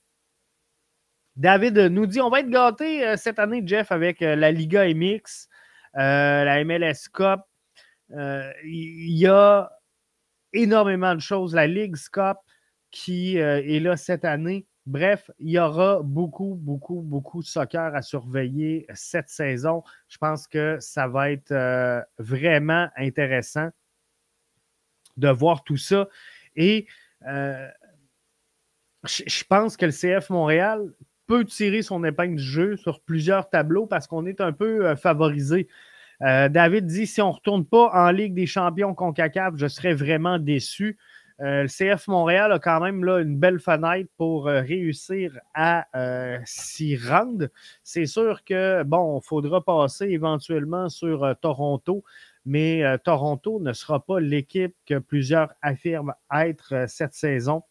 [1.35, 4.85] David nous dit on va être gâté euh, cette année, Jeff, avec euh, la Liga
[4.85, 5.49] MX,
[5.95, 7.41] euh, la MLS Cup.
[8.11, 9.71] Il y a
[10.53, 11.55] énormément de choses.
[11.55, 12.37] La Ligue Cup
[12.91, 14.67] qui est là cette année.
[14.85, 19.81] Bref, il y aura beaucoup, beaucoup, beaucoup de soccer à surveiller cette saison.
[20.09, 23.69] Je pense que ça va être euh, vraiment intéressant
[25.15, 26.09] de voir tout ça.
[26.57, 26.87] Et
[27.25, 27.69] euh,
[29.05, 30.93] je pense que le CF Montréal
[31.27, 34.95] peut tirer son épingle du jeu sur plusieurs tableaux parce qu'on est un peu euh,
[34.95, 35.67] favorisé.
[36.21, 40.39] David dit si on ne retourne pas en Ligue des champions CONCACAF, je serais vraiment
[40.39, 40.97] déçu.
[41.41, 45.87] Euh, le CF Montréal a quand même là, une belle fenêtre pour euh, réussir à
[45.95, 47.47] euh, s'y rendre.
[47.83, 52.03] C'est sûr que, bon, il faudra passer éventuellement sur Toronto,
[52.45, 57.63] mais Toronto ne sera pas l'équipe que plusieurs affirment être cette saison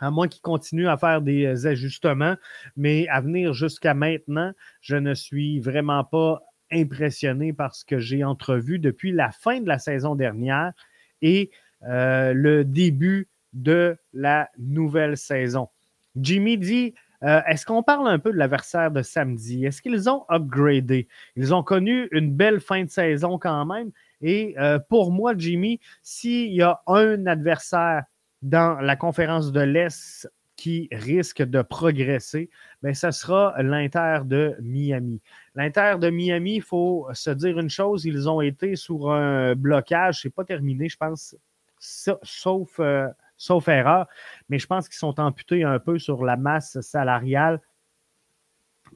[0.00, 2.34] à moins qu'ils continuent à faire des ajustements.
[2.76, 8.24] Mais à venir jusqu'à maintenant, je ne suis vraiment pas impressionné par ce que j'ai
[8.24, 10.72] entrevu depuis la fin de la saison dernière
[11.20, 11.50] et
[11.88, 15.68] euh, le début de la nouvelle saison.
[16.16, 19.64] Jimmy dit euh, Est-ce qu'on parle un peu de l'adversaire de samedi?
[19.64, 21.08] Est-ce qu'ils ont upgradé?
[21.36, 23.90] Ils ont connu une belle fin de saison quand même.
[24.20, 28.04] Et euh, pour moi, Jimmy, s'il y a un adversaire
[28.42, 32.48] dans la conférence de l'Est qui risque de progresser,
[32.82, 35.20] bien, ce sera l'Inter de Miami.
[35.56, 40.20] L'Inter de Miami, il faut se dire une chose, ils ont été sur un blocage,
[40.22, 41.34] c'est pas terminé, je pense,
[41.82, 44.06] sauf, euh, sauf erreur,
[44.48, 47.60] mais je pense qu'ils sont amputés un peu sur la masse salariale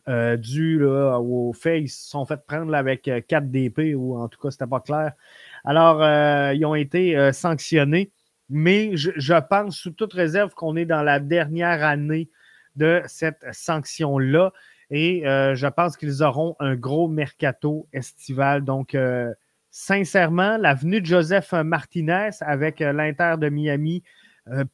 [0.08, 4.28] euh, dû au fait qu'ils se sont fait prendre avec 4 euh, DP, ou en
[4.28, 5.12] tout cas, c'était pas clair.
[5.64, 8.12] Alors, euh, ils ont été sanctionnés,
[8.48, 12.30] mais je, pense, sous toute réserve, qu'on est dans la dernière année
[12.76, 14.52] de cette sanction-là.
[14.90, 18.62] Et je pense qu'ils auront un gros mercato estival.
[18.62, 18.96] Donc,
[19.76, 24.02] sincèrement, l'avenue de Joseph Martinez avec l'Inter de Miami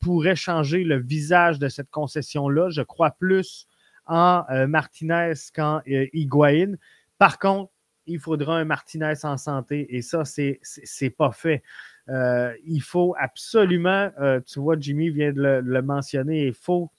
[0.00, 2.70] pourrait changer le visage de cette concession-là.
[2.70, 3.66] Je crois plus
[4.06, 6.76] en euh, Martinez qu'en euh.
[7.18, 7.72] Par contre,
[8.06, 10.60] il faudra un Martinez en santé et ça, c'est
[11.00, 11.62] n'est pas fait.
[12.08, 14.10] Euh, il faut absolument,
[14.46, 16.90] tu vois, Jimmy vient de le, mentionner, il faut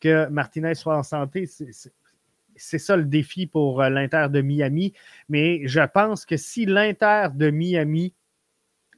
[0.00, 1.46] que Martinez soit en santé.
[2.60, 4.92] C'est ça le défi pour l'Inter de Miami.
[5.28, 8.14] Mais je pense que si l'Inter de Miami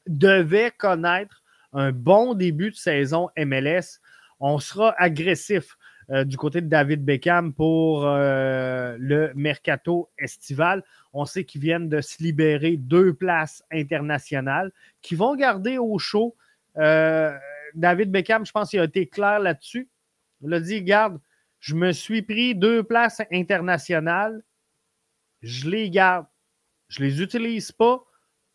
[0.07, 4.01] devait connaître un bon début de saison MLS,
[4.41, 5.77] on sera agressif.
[6.11, 10.83] Euh, du côté de David Beckham pour euh, le mercato estival.
[11.13, 16.37] On sait qu'ils viennent de se libérer deux places internationales qui vont garder au chaud.
[16.77, 17.33] Euh,
[17.75, 19.89] David Beckham, je pense qu'il a été clair là-dessus.
[20.43, 21.21] Il a dit Garde,
[21.63, 24.43] je me suis pris deux places internationales,
[25.43, 26.27] je les garde.
[26.89, 28.05] Je ne les utilise pas.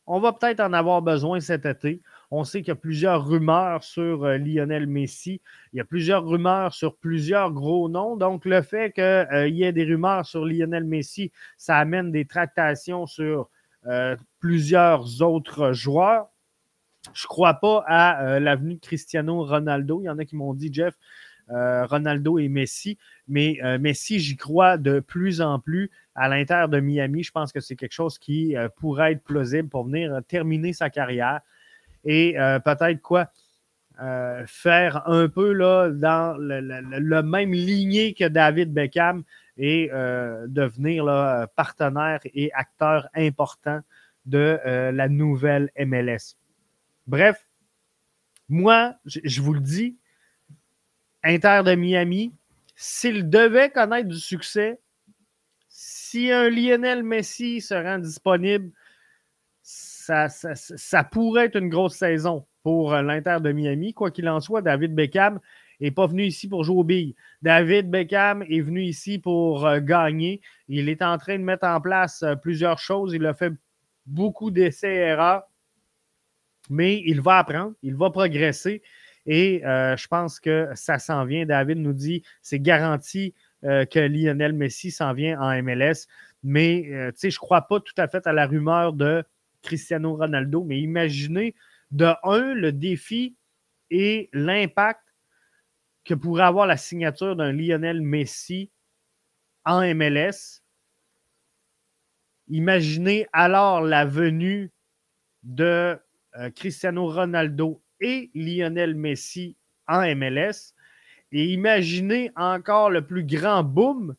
[0.07, 2.01] On va peut-être en avoir besoin cet été.
[2.31, 5.41] On sait qu'il y a plusieurs rumeurs sur euh, Lionel Messi.
[5.71, 8.17] Il y a plusieurs rumeurs sur plusieurs gros noms.
[8.17, 12.25] Donc, le fait qu'il euh, y ait des rumeurs sur Lionel Messi, ça amène des
[12.25, 13.49] tractations sur
[13.85, 16.27] euh, plusieurs autres joueurs.
[17.13, 20.01] Je ne crois pas à l'avenue de Cristiano Ronaldo.
[20.01, 20.93] Il y en a qui m'ont dit, Jeff,
[21.49, 22.97] Ronaldo et Messi.
[23.27, 27.23] Mais Messi, j'y crois de plus en plus à l'Inter de Miami.
[27.23, 31.41] Je pense que c'est quelque chose qui pourrait être plausible pour venir terminer sa carrière
[32.07, 33.29] et euh, peut-être quoi?
[33.99, 39.23] Euh, faire un peu dans le, même lignée que David Beckham
[39.57, 41.05] et euh, devenir
[41.55, 43.81] partenaire et acteur important
[44.27, 46.35] de la nouvelle MLS.
[47.07, 47.47] Bref,
[48.49, 49.97] moi, je vous le dis,
[51.27, 52.31] Inter de Miami,
[52.75, 54.79] s'il devait connaître du succès,
[55.67, 58.71] si un Lionel Messi se rend disponible,
[59.61, 63.93] ça, pourrait être une grosse saison pour euh, l'Inter de Miami.
[63.93, 65.41] Quoi qu'il en soit, David Beckham
[65.81, 67.15] n'est pas venu ici pour jouer aux billes.
[67.41, 70.39] David Beckham est venu ici pour euh, gagner.
[70.69, 73.13] Il est en train de mettre en place euh, plusieurs choses.
[73.13, 73.51] Il a fait
[74.05, 75.43] beaucoup d'essais-erreurs,
[76.69, 78.81] mais il va apprendre, il va progresser.
[79.27, 81.45] Et je pense que ça s'en vient.
[81.45, 86.07] David nous dit c'est garanti que Lionel Messi s'en vient en MLS.
[86.43, 89.23] Mais je ne crois pas tout à fait à la rumeur de
[89.61, 91.55] Cristiano Ronaldo, mais imaginez
[91.91, 93.35] de un, le défi
[93.89, 95.01] et l'impact
[96.05, 98.71] que pourrait avoir la signature d'un Lionel Messi
[99.65, 100.63] en MLS.
[102.47, 104.71] Imaginez alors la venue
[105.43, 105.99] de
[106.37, 109.55] euh, Cristiano Ronaldo et Lionel Messi
[109.87, 110.73] en MLS.
[111.31, 114.15] Et imaginez encore le plus grand boom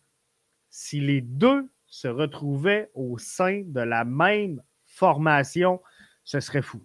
[0.71, 5.81] si les deux se retrouvaient au sein de la même formation,
[6.25, 6.81] ce serait fou.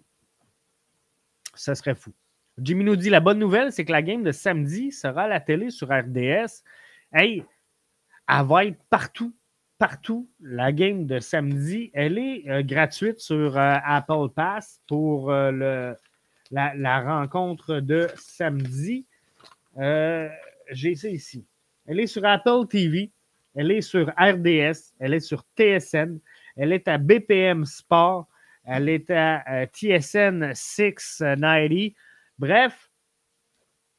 [1.54, 2.12] Ce serait fou.
[2.58, 5.40] Jimmy nous dit la bonne nouvelle, c'est que la game de samedi sera à la
[5.40, 6.62] télé sur RDS.
[7.12, 7.44] Hey,
[8.28, 9.34] elle va être partout.
[9.78, 10.30] Partout.
[10.40, 15.96] La game de samedi, elle est euh, gratuite sur euh, Apple Pass pour euh, le,
[16.50, 19.06] la, rencontre de samedi.
[19.76, 21.44] J'ai ça ici.
[21.86, 23.10] Elle est sur Apple TV,
[23.54, 26.18] elle est sur RDS, elle est sur TSN,
[26.56, 28.28] elle est à BPM Sport.
[28.64, 31.94] Elle est à TSN 690.
[32.38, 32.90] Bref,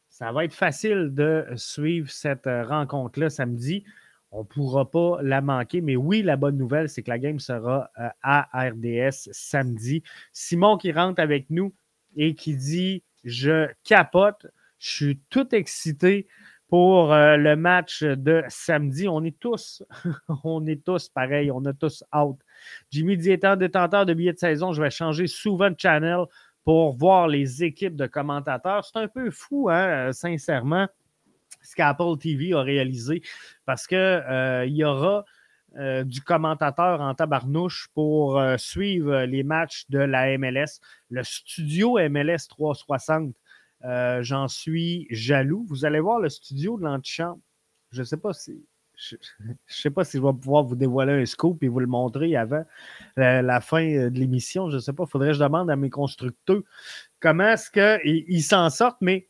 [0.10, 3.84] ça va être facile de suivre cette euh, rencontre-là samedi.
[4.32, 5.82] On ne pourra pas la manquer.
[5.82, 10.04] Mais oui, la bonne nouvelle, c'est que la game sera euh, à RDS samedi.
[10.34, 11.74] Simon qui rentre avec nous
[12.16, 14.48] et qui dit Je capote,
[14.80, 16.28] je suis tout excité
[16.68, 19.08] pour euh, le match de samedi.
[19.08, 19.84] On est tous,
[20.44, 22.38] on est tous pareil, on a tous hâte.
[22.92, 26.26] Jimmy dit étant détenteur de billets de saison, je vais changer souvent de channel
[26.64, 28.84] pour voir les équipes de commentateurs.
[28.84, 30.88] C'est un peu fou, hein, sincèrement,
[31.62, 33.22] ce qu'Apple TV a réalisé
[33.66, 35.26] parce qu'il euh, y aura
[35.78, 40.80] euh, du commentateur en tabarnouche pour euh, suivre les matchs de la MLS.
[41.10, 43.36] Le studio MLS 360,
[44.22, 45.66] j'en suis jaloux.
[45.68, 47.42] Vous allez voir le studio de l'antichambre.
[47.92, 48.66] Je ne sais pas si.
[48.98, 49.16] Je
[49.46, 52.36] ne sais pas si je vais pouvoir vous dévoiler un scoop et vous le montrer
[52.36, 52.64] avant
[53.18, 54.70] la, fin de l'émission.
[54.70, 56.62] Je ne sais pas, il faudrait que je demande à mes constructeurs
[57.20, 59.28] comment est-ce qu'ils s'en sortent, mais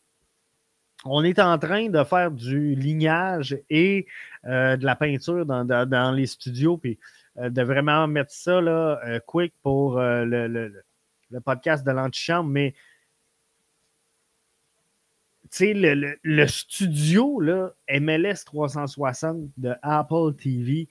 [1.05, 4.07] on est en train de faire du lignage et
[4.45, 6.97] euh, de la peinture dans, les studios, puis
[7.37, 10.83] euh, de vraiment mettre ça là, euh, quick pour le,
[11.45, 12.49] podcast de l'antichambre.
[12.49, 12.73] Mais
[15.51, 20.87] tu sais, le, studio là, MLS 360 de Apple TV,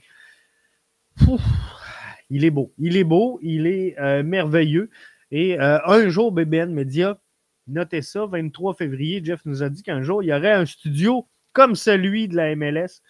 [2.31, 2.73] il est beau.
[2.79, 4.91] Il est beau, il est merveilleux.
[5.33, 7.19] Et un jour, BBN Media
[7.67, 11.27] Notez ça, 23 février, Jeff nous a dit qu'un jour, il y aurait un studio
[11.53, 13.01] comme celui de la MLS,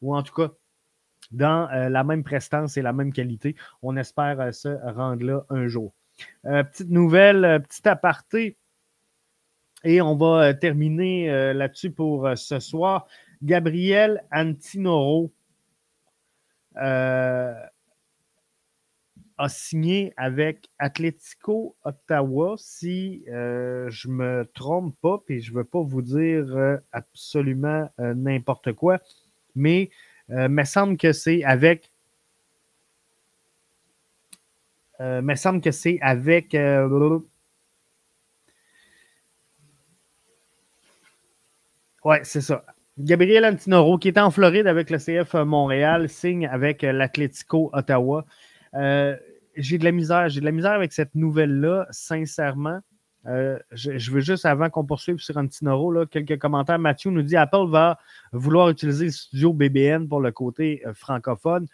[0.00, 0.52] ou en tout cas
[1.30, 3.56] dans euh, la même prestance et la même qualité.
[3.82, 5.94] On espère euh, se rendre là un jour.
[6.44, 8.56] Euh, petite nouvelle, petit aparté,
[9.82, 13.06] et on va terminer là-dessus pour ce soir.
[13.42, 15.30] Gabriel Antinoro
[19.38, 25.64] a signé avec Atletico Ottawa, si euh, je me trompe pas, puis je ne veux
[25.64, 29.00] pas vous dire euh, absolument euh, n'importe quoi,
[29.54, 29.90] mais
[30.28, 31.90] il me semble que c'est avec.
[35.00, 36.54] me semble que c'est avec.
[42.04, 42.64] ouais, c'est ça.
[42.96, 48.24] Gabriel Antinoro, qui était en Floride avec le CF Montréal, signe avec l'Atletico Ottawa.
[48.74, 49.16] Euh,
[49.56, 50.28] j'ai de la misère.
[50.28, 52.80] J'ai de la misère avec cette nouvelle-là, sincèrement.
[53.26, 56.78] Euh, je, veux juste, avant qu'on poursuive sur Antinoro, là, quelques commentaires.
[56.78, 57.98] Mathieu nous dit Apple va
[58.32, 61.66] vouloir utiliser le studio BBN pour le côté euh, francophone.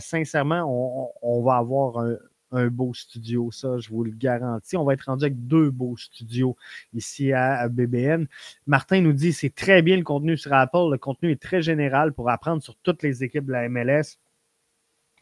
[0.00, 2.16] sincèrement, on, va avoir un,
[2.52, 4.76] un, beau studio, ça, je vous le garantis.
[4.76, 6.56] On va être rendu avec deux beaux studios
[6.92, 8.26] ici à, BBN.
[8.66, 10.90] Martin nous dit c'est très bien le contenu sur Apple.
[10.90, 14.18] Le contenu est très général pour apprendre sur toutes les équipes de la MLS.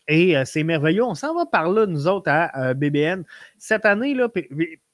[0.08, 1.04] Et euh, c'est merveilleux.
[1.04, 3.24] On s'en va par là, nous autres, à euh, BBN.
[3.58, 4.28] Cette année, là,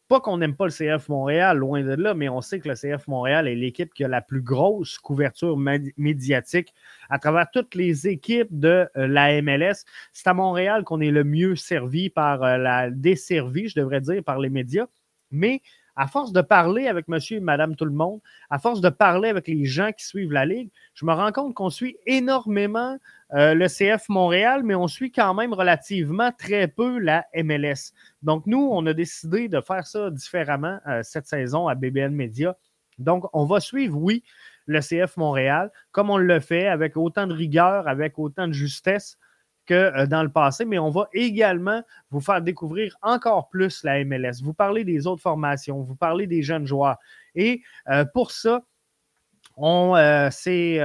[0.09, 2.75] pas qu'on n'aime pas le CF Montréal, loin de là, mais on sait que le
[2.75, 5.57] CF Montréal est l'équipe qui a la plus grosse couverture
[5.97, 6.75] médiatique
[7.09, 9.85] à travers toutes les équipes de euh, la MLS.
[10.13, 14.41] C'est à Montréal qu'on est le mieux servi par la desservie, je devrais dire, par
[14.41, 14.87] les médias.
[15.31, 15.63] Mais
[15.97, 18.21] à force de parler avec monsieur et madame tout le monde,
[18.51, 21.55] à force de parler avec les gens qui suivent la Ligue, je me rends compte
[21.55, 22.99] qu'on suit énormément
[23.33, 27.93] euh, le CF Montréal, mais on suit quand même relativement très peu la MLS.
[28.23, 32.57] Donc, nous, on a décidé de faire ça différemment euh, cette saison à BBN Media.
[32.99, 34.23] Donc, on va suivre, oui,
[34.67, 39.19] le CF Montréal, comme on le fait, avec autant de rigueur, avec autant de justesse
[39.67, 44.05] que euh, dans le passé, mais on va également vous faire découvrir encore plus la
[44.05, 46.97] MLS, vous parler des autres formations, vous parler des jeunes joueurs.
[47.35, 47.63] Et
[48.13, 48.63] pour ça,
[49.57, 49.97] on
[50.31, 50.79] s'est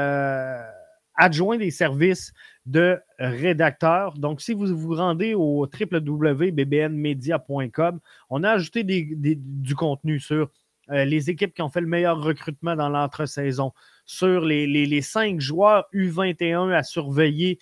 [1.15, 2.33] adjoint des services
[2.65, 4.17] de rédacteurs.
[4.17, 7.99] Donc, si vous vous rendez au www.bbnmedia.com,
[8.29, 10.49] on a ajouté du contenu sur
[10.91, 13.73] euh, les équipes qui ont fait le meilleur recrutement dans l'entre-saison,
[14.05, 17.59] sur les, cinq joueurs U21 à surveiller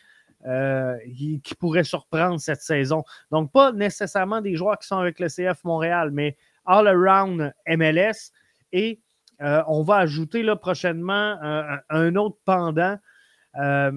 [0.47, 0.97] euh,
[1.43, 3.03] qui, pourraient surprendre cette saison.
[3.31, 6.35] Donc, pas nécessairement des joueurs qui sont avec le CF Montréal, mais
[6.65, 8.31] all-around MLS.
[8.71, 9.01] Et
[9.41, 11.37] euh, on va ajouter là, prochainement
[11.89, 12.97] un autre pendant
[13.57, 13.91] euh,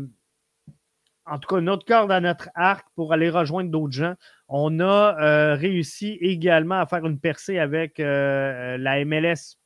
[1.27, 4.15] en tout cas, notre corde à notre arc pour aller rejoindre d'autres gens.
[4.49, 9.57] On a euh, réussi également à faire une percée avec euh, la MLS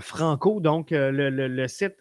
[0.00, 1.94] Franco, donc le, site,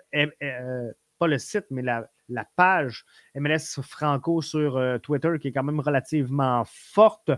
[1.19, 2.09] pas le site, mais la,
[2.55, 3.05] page
[3.35, 7.31] MLS Franco sur Twitter qui est quand même relativement forte.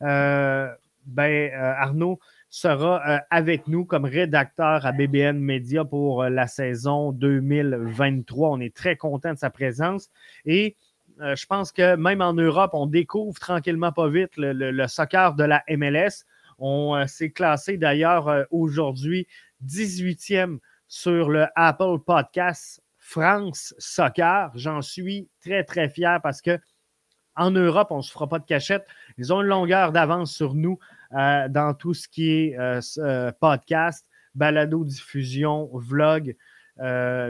[0.00, 2.18] ben, Arnaud,
[2.56, 8.50] sera euh, avec nous comme rédacteur à BBN Media pour euh, la saison 2023.
[8.50, 10.08] On est très content de sa présence
[10.44, 10.76] et
[11.20, 15.44] euh, je pense que même en Europe, on découvre tranquillement pas vite le, soccer de
[15.44, 16.24] la MLS.
[16.58, 19.26] On s'est classé d'ailleurs aujourd'hui
[19.66, 24.50] 18e sur le Apple Podcast France Soccer.
[24.56, 26.58] J'en suis très, très fier parce que
[27.36, 28.84] en Europe, on ne se fera pas de cachette.
[29.16, 30.80] Ils ont une longueur d'avance sur nous
[31.12, 36.34] euh, dans tout ce qui est euh, euh, podcast, balado, diffusion, vlog,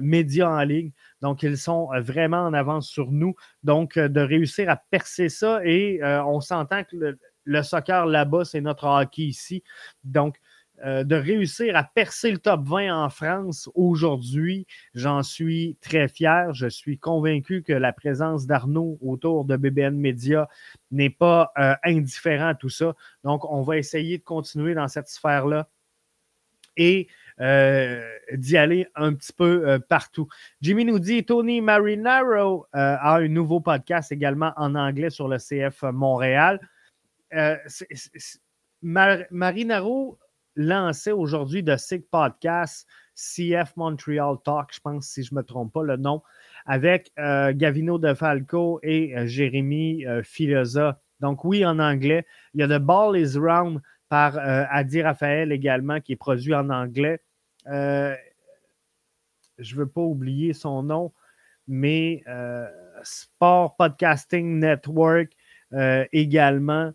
[0.02, 0.92] médias en ligne.
[1.20, 3.34] Donc, ils sont vraiment en avance sur nous.
[3.62, 8.86] Donc, de réussir à percer ça et on s'entend que le soccer là-bas, c'est notre
[8.86, 9.62] hockey ici.
[10.02, 10.36] Donc,
[10.84, 16.52] euh, de réussir à percer le top 20 en France aujourd'hui, j'en suis très fier.
[16.52, 20.48] Je suis convaincu que la présence d'Arnaud autour de BBN Media
[20.90, 22.94] n'est pas euh, indifférent à tout ça.
[23.24, 25.68] Donc, on va essayer de continuer dans cette sphère-là
[26.76, 27.08] et
[27.40, 30.28] euh, d'y aller un petit peu partout.
[30.60, 35.84] Jimmy nous dit Tony Marinaro a un nouveau podcast également en anglais sur le CF
[35.84, 36.60] Montréal.
[38.82, 40.18] Marinaro
[40.56, 45.72] lancé aujourd'hui de SIG Podcast, CF Montreal Talk, je pense, si je ne me trompe
[45.72, 46.22] pas le nom,
[46.64, 51.00] avec euh, Gavino De Falco et euh, Jérémy euh, Filosa.
[51.20, 52.26] Donc, oui, en anglais.
[52.54, 56.70] Il y a The Ball is Round par Adi Raphaël également, qui est produit en
[56.70, 57.20] anglais.
[57.66, 58.14] je
[59.58, 61.12] ne veux pas oublier son nom,
[61.66, 62.22] mais
[63.02, 65.32] Sport Podcasting Network
[66.12, 66.92] également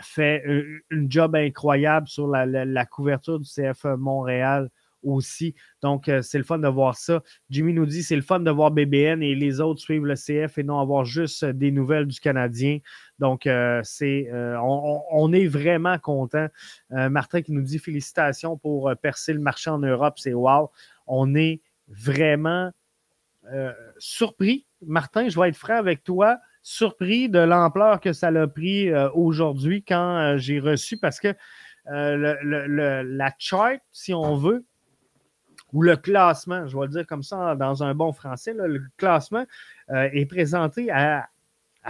[0.00, 0.42] fait
[0.90, 4.70] une job incroyable sur la, couverture du CF Montréal
[5.02, 5.54] aussi.
[5.82, 7.22] Donc, euh, c'est le fun de voir ça.
[7.50, 10.58] Jimmy nous dit c'est le fun de voir BBN et les autres suivre le CF
[10.58, 12.78] et non avoir juste des nouvelles du Canadien.
[13.18, 16.48] Donc, euh, c'est, euh, on, est vraiment content.
[16.90, 20.18] Martin qui nous dit félicitations pour percer le marché en Europe.
[20.18, 20.70] C'est wow.
[21.06, 22.70] On est vraiment
[23.98, 24.66] surpris.
[24.86, 29.10] Martin, je vais être franc avec toi surpris de l'ampleur que ça a pris euh,
[29.12, 31.34] aujourd'hui quand euh, j'ai reçu, parce que
[31.90, 34.64] euh, la chart, si on veut,
[35.72, 39.46] ou le classement, je vais le dire comme ça dans un bon français, le classement
[39.88, 41.28] est présenté à,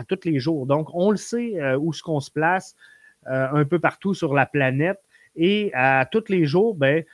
[0.07, 0.67] tous les jours.
[0.67, 2.77] Donc, on le sait où ce qu'on se place
[3.25, 5.01] un peu partout sur la planète.
[5.35, 7.05] Et à tous les jours, ben,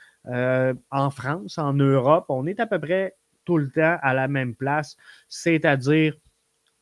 [0.91, 4.53] en France, en Europe, on est à peu près tout le temps à la même
[4.53, 4.95] place,
[5.27, 6.13] c'est-à-dire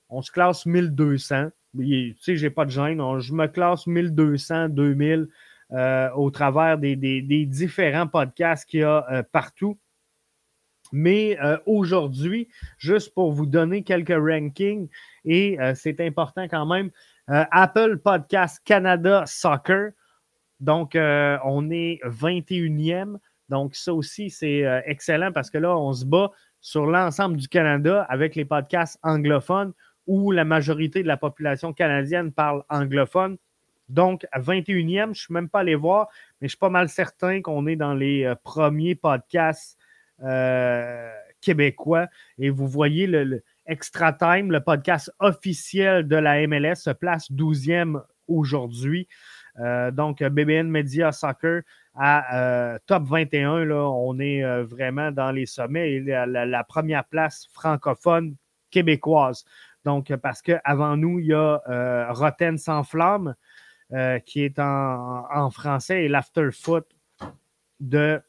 [0.09, 1.49] on se classe 1200.
[1.77, 3.01] Tu sais, j'ai pas de gêne.
[3.19, 5.27] je me classe 1200, 2000
[5.73, 6.95] euh, au travers des,
[7.45, 9.77] différents podcasts qu'il y a euh, partout.
[10.93, 12.47] Mais euh, aujourd'hui,
[12.77, 14.87] juste pour vous donner quelques rankings,
[15.25, 16.89] et c'est important quand même,
[17.27, 19.91] Apple Podcast Canada Soccer.
[20.61, 23.17] Donc, on est 21e.
[23.49, 26.31] Donc, ça aussi, c'est excellent parce que là, on se bat
[26.61, 29.73] sur l'ensemble du Canada avec les podcasts anglophones
[30.07, 33.37] où la majorité de la population canadienne parle anglophone.
[33.89, 36.09] Donc, à 21e, je ne suis même pas allé voir,
[36.41, 39.77] mais je suis pas mal certain qu'on est dans les euh, premiers podcasts
[40.23, 41.09] euh,
[41.41, 42.07] québécois.
[42.37, 48.01] Et vous voyez le, Extra Time, le podcast officiel de la MLS, se place 12e
[48.27, 49.07] aujourd'hui.
[49.59, 51.61] Euh, donc, BBN Media Soccer
[51.99, 58.35] à top 21, là, on est vraiment dans les sommets et la première place francophone
[58.69, 59.45] québécoise.
[59.87, 63.35] Donc, parce qu'avant nous, il y a euh, Rotten sans flamme,
[63.93, 66.85] euh, qui est en, français, et l'Afterfoot
[67.79, 68.21] de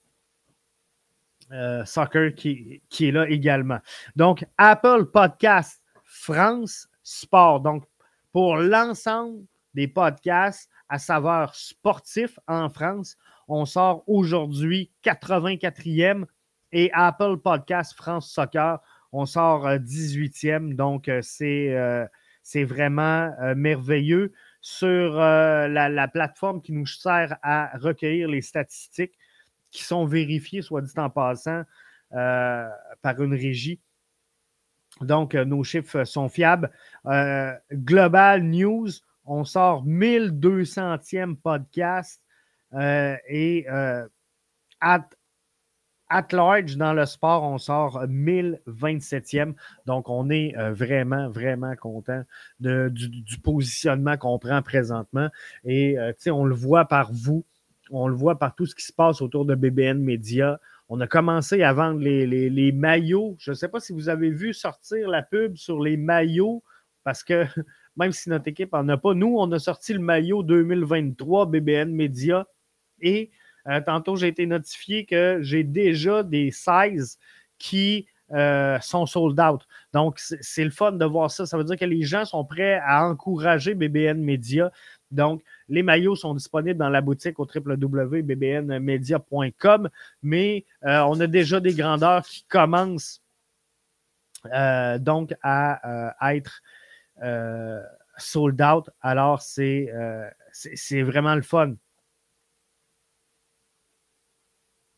[1.50, 3.80] euh, Soccer qui, qui, est là également.
[4.14, 7.58] Donc, Apple Podcast France Sport.
[7.58, 7.82] Donc,
[8.30, 9.44] pour l'ensemble
[9.74, 13.16] des podcasts à saveur sportif en France,
[13.48, 16.24] on sort aujourd'hui 84e
[16.70, 18.78] et Apple Podcast France Soccer,
[19.12, 22.06] on sort 18e, euh, donc euh, euh,
[22.42, 24.32] c'est vraiment merveilleux.
[24.60, 29.16] Sur la, plateforme qui nous sert à recueillir les statistiques
[29.70, 31.62] qui sont vérifiées, soit dit en passant,
[32.10, 33.80] par une régie.
[35.00, 36.70] Donc, nos chiffres sont fiables.
[37.72, 38.88] Global News,
[39.24, 42.20] on sort 1200e podcast
[42.72, 43.64] et
[46.10, 49.54] at large, dans le sport, on sort 1027e.
[49.86, 52.22] Donc, on est euh, vraiment, vraiment content
[52.60, 55.28] du, positionnement qu'on prend présentement.
[55.64, 57.44] Et, euh, tu sais, on le voit par vous,
[57.90, 60.60] on le voit par tout ce qui se passe autour de BBN Media.
[60.88, 63.36] On a commencé à vendre les, maillots.
[63.38, 66.62] Je ne sais pas si vous avez vu sortir la pub sur les maillots,
[67.04, 67.44] parce que
[67.96, 71.92] même si notre équipe n'en a pas, nous, on a sorti le maillot 2023 BBN
[71.92, 72.46] Media.
[73.00, 73.30] Et
[73.66, 77.18] euh, tantôt, j'ai été notifié que j'ai déjà des 16
[77.58, 79.66] qui euh, sont sold out.
[79.92, 81.46] Donc, c'est le fun de voir ça.
[81.46, 84.70] Ça veut dire que les gens sont prêts à encourager BBN Media.
[85.10, 89.88] Donc, les maillots sont disponibles dans la boutique au www.bbnmedia.com,
[90.22, 93.22] mais euh, on a déjà des grandeurs qui commencent
[95.00, 96.62] donc à être
[98.18, 98.88] sold out.
[99.00, 99.90] Alors, c'est
[101.02, 101.74] vraiment le fun.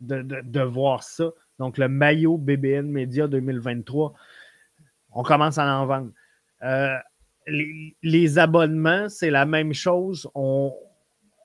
[0.00, 1.30] De, voir ça.
[1.58, 4.14] Donc, le maillot BBN Media 2023,
[5.12, 6.10] on commence à en vendre.
[6.62, 6.96] Euh,
[8.02, 10.28] les, abonnements, c'est la même chose.
[10.34, 10.72] On,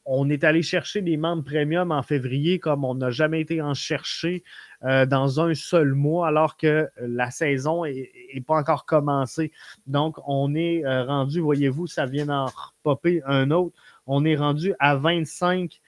[0.06, 3.74] on, est allé chercher des membres premium en février comme on n'a jamais été en
[3.74, 4.43] chercher
[4.84, 9.51] euh, dans un seul mois, alors que la saison n'est pas encore commencée.
[9.88, 13.76] Donc, on est euh, rendu, voyez-vous, ça vient d'en repopper un autre.
[14.06, 15.82] On est rendu à 25,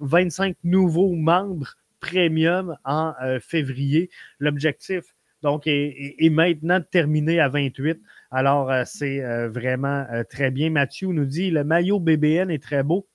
[0.00, 4.08] 25 nouveaux membres premium en février.
[4.38, 8.00] L'objectif, donc, est, maintenant terminé à 28.
[8.30, 10.70] Alors, euh, c'est euh, vraiment euh, très bien.
[10.70, 13.06] Mathieu nous dit le maillot BBN est très beau.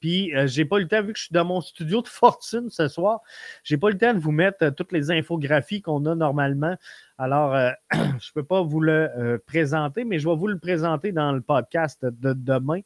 [0.00, 2.88] Puis, j'ai pas le temps, vu que je suis dans mon studio de fortune ce
[2.88, 3.20] soir,
[3.62, 6.76] j'ai pas le temps de vous mettre toutes les infographies qu'on a normalement.
[7.18, 7.54] Alors,
[7.92, 11.40] je ne peux pas vous le présenter, mais je vais vous le présenter dans le
[11.40, 12.80] podcast de demain.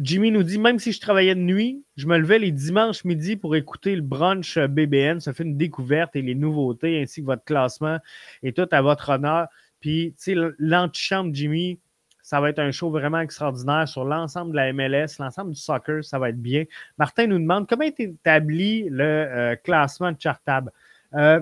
[0.00, 3.36] Jimmy nous dit même si je travaillais de nuit, je me levais les dimanches midi
[3.36, 5.20] pour écouter le brunch BBN.
[5.20, 7.98] Ça fait une découverte et les nouveautés ainsi que votre classement
[8.42, 9.48] et tout à votre honneur.
[9.80, 11.78] Puis, tu sais, l'antichambre, Jimmy,
[12.22, 16.04] ça va être un show vraiment extraordinaire sur l'ensemble de la MLS, l'ensemble du soccer,
[16.04, 16.64] ça va être bien.
[16.96, 20.70] Martin nous demande comment est établi le euh, classement de Chartab.
[21.14, 21.40] Euh,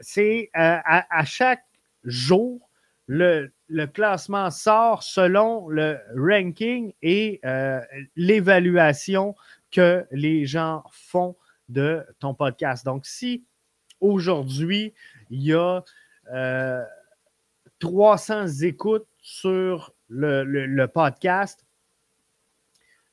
[0.00, 1.64] c'est euh, à, chaque
[2.04, 2.60] jour,
[3.06, 3.50] le,
[3.92, 7.80] classement sort selon le ranking et euh,
[8.16, 9.34] l'évaluation
[9.70, 11.36] que les gens font
[11.68, 12.84] de ton podcast.
[12.84, 13.44] Donc, si
[14.00, 14.94] aujourd'hui,
[15.30, 15.84] il y a
[17.78, 21.64] 300 euh, écoutes sur le, podcast,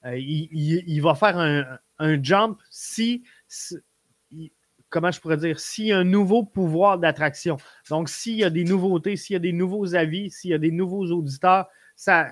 [0.05, 1.37] euh, il, va faire
[1.99, 3.23] un, jump si
[4.95, 7.57] comment je pourrais dire, s'il y a un nouveau pouvoir d'attraction.
[7.89, 10.57] Donc, s'il y a des nouveautés, s'il y a des nouveaux avis, s'il y a
[10.57, 11.67] des nouveaux auditeurs,
[11.97, 12.31] ça,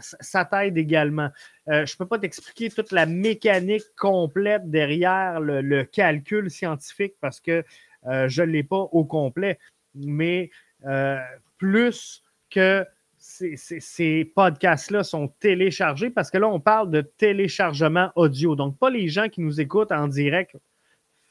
[0.49, 1.29] t'aide également.
[1.67, 7.41] Euh, je ne peux pas t'expliquer toute la mécanique complète derrière le, calcul scientifique parce
[7.41, 7.65] que
[8.05, 9.59] euh, je ne l'ai pas au complet,
[9.93, 10.49] mais
[10.85, 11.19] euh,
[11.57, 12.85] plus que
[13.17, 18.55] ces, podcasts-là sont téléchargés, parce que là, on parle de téléchargement audio.
[18.55, 20.55] Donc, pas les gens qui nous écoutent en direct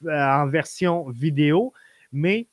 [0.08, 1.72] en version vidéo,
[2.12, 2.46] mais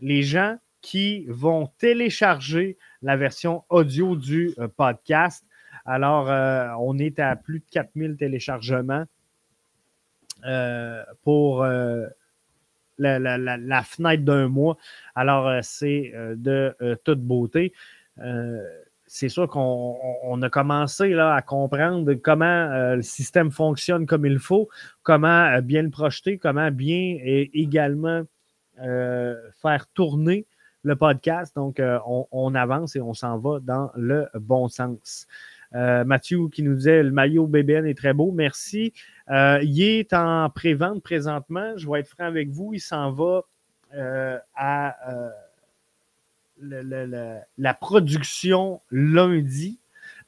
[0.00, 5.44] les gens qui vont télécharger la version audio du euh, podcast.
[5.84, 9.04] Alors, euh, on est à plus de 4000 téléchargements
[11.22, 11.64] pour
[12.98, 14.76] la, fenêtre d'un mois.
[15.16, 17.72] Alors, c'est de toute beauté
[19.06, 24.38] c'est sûr qu'on a commencé là, à comprendre comment euh, le système fonctionne comme il
[24.38, 24.68] faut,
[25.02, 28.22] comment euh, bien le projeter, comment bien également
[28.80, 30.46] euh, faire tourner
[30.82, 31.54] le podcast.
[31.56, 35.26] Donc, on, avance et on s'en va dans le bon sens.
[35.72, 38.30] Mathieu qui nous disait le maillot BBN est très beau.
[38.30, 38.92] Merci.
[39.28, 41.76] il est en pré-vente présentement.
[41.76, 42.72] Je vais être franc avec vous.
[42.72, 43.40] Il s'en va
[44.54, 44.96] à
[46.58, 49.78] la production lundi.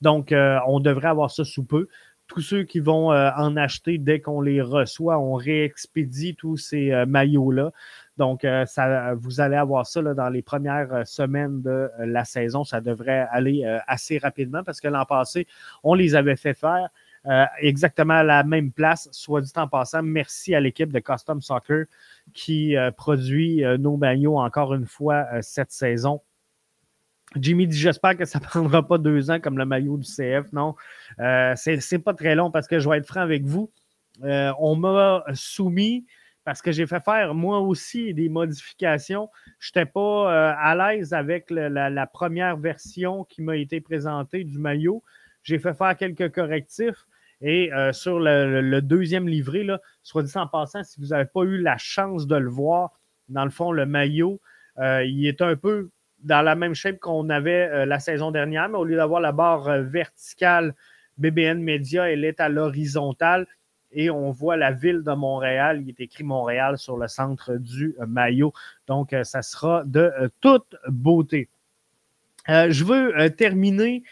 [0.00, 1.88] Donc, euh, on devrait avoir ça sous peu.
[2.26, 6.92] Tous ceux qui vont euh, en acheter dès qu'on les reçoit, on réexpédie tous ces
[6.92, 7.72] euh, maillots-là.
[8.18, 12.64] Donc, vous allez avoir ça dans les premières semaines de la saison.
[12.64, 15.46] Ça devrait aller assez rapidement parce que l'an passé,
[15.84, 16.88] on les avait fait faire.
[17.58, 20.02] Exactement à la même place, soit dit en passant.
[20.02, 21.84] Merci à l'équipe de Custom Soccer
[22.32, 26.22] qui produit nos maillots encore une fois cette saison.
[27.36, 30.52] Jimmy dit J'espère que ça ne prendra pas deux ans comme le maillot du CF.
[30.52, 30.74] Non,
[31.20, 33.70] euh, c'est pas très long parce que je vais être franc avec vous.
[34.24, 36.06] Euh, on m'a soumis
[36.44, 39.28] parce que j'ai fait faire moi aussi des modifications.
[39.58, 40.00] Je n'étais pas
[40.32, 45.02] euh, à l'aise avec la, première version qui m'a été présentée du maillot.
[45.42, 47.06] J'ai fait faire quelques correctifs.
[47.40, 51.58] Et sur le, deuxième livret, là, soit dit en passant, si vous n'avez pas eu
[51.58, 54.40] la chance de le voir, dans le fond, le maillot,
[54.78, 58.78] il est un peu dans la même shape qu'on avait euh, la saison dernière, mais
[58.78, 60.74] au lieu d'avoir la barre euh, verticale
[61.18, 63.46] BBN Media, elle est à l'horizontale
[63.90, 65.82] et on voit la ville de Montréal.
[65.82, 68.52] Il est écrit Montréal sur le centre du euh, maillot.
[68.86, 71.48] Donc, ça sera de toute beauté.
[72.46, 74.02] je veux terminer.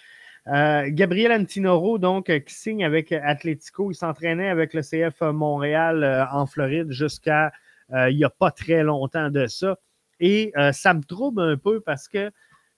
[0.47, 6.93] Gabriel Antinoro, donc, qui signe avec Atletico, il s'entraînait avec le CF Montréal en Floride
[6.93, 7.53] jusqu'à
[7.93, 9.77] il n'y a pas très longtemps de ça.
[10.21, 12.31] Et euh, ça me trouble un peu parce que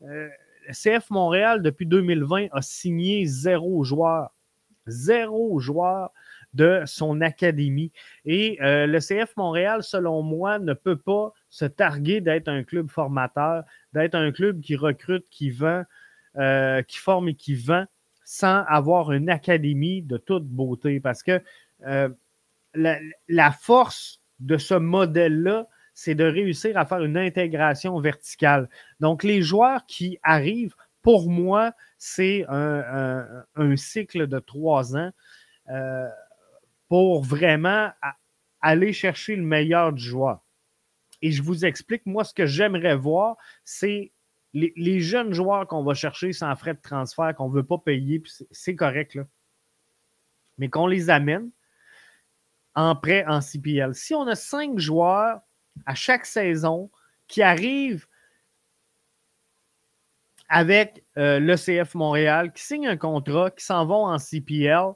[0.02, 0.28] euh,
[0.70, 4.34] CF Montréal, depuis 2020, a signé zéro joueur.
[4.86, 6.12] Zéro joueur
[6.54, 7.92] de son académie.
[8.24, 12.88] Et euh, le CF Montréal, selon moi, ne peut pas se targuer d'être un club
[12.88, 15.84] formateur, d'être un club qui recrute, qui vend,
[16.34, 17.84] qui forme et qui vend
[18.24, 21.00] sans avoir une académie de toute beauté.
[21.00, 21.42] Parce que
[22.74, 28.68] la, force de ce modèle-là, c'est de réussir à faire une intégration verticale.
[29.00, 33.44] Donc, les joueurs qui arrivent, pour moi, c'est un,
[33.76, 35.10] cycle de trois ans
[35.70, 36.08] euh,
[36.88, 37.90] pour vraiment
[38.60, 40.40] aller chercher le meilleur du joueur.
[41.20, 44.12] Et je vous explique, moi, ce que j'aimerais voir, c'est
[44.54, 48.22] les, jeunes joueurs qu'on va chercher sans frais de transfert, qu'on ne veut pas payer,
[48.50, 49.26] c'est correct, là.
[50.56, 51.50] mais qu'on les amène
[52.74, 53.94] en prêt en CPL.
[53.94, 55.40] Si on a cinq joueurs
[55.86, 56.90] à chaque saison
[57.26, 58.06] qui arrivent
[60.48, 64.92] avec euh, l'ECF Montréal, qui signent un contrat, qui s'en vont en CPL,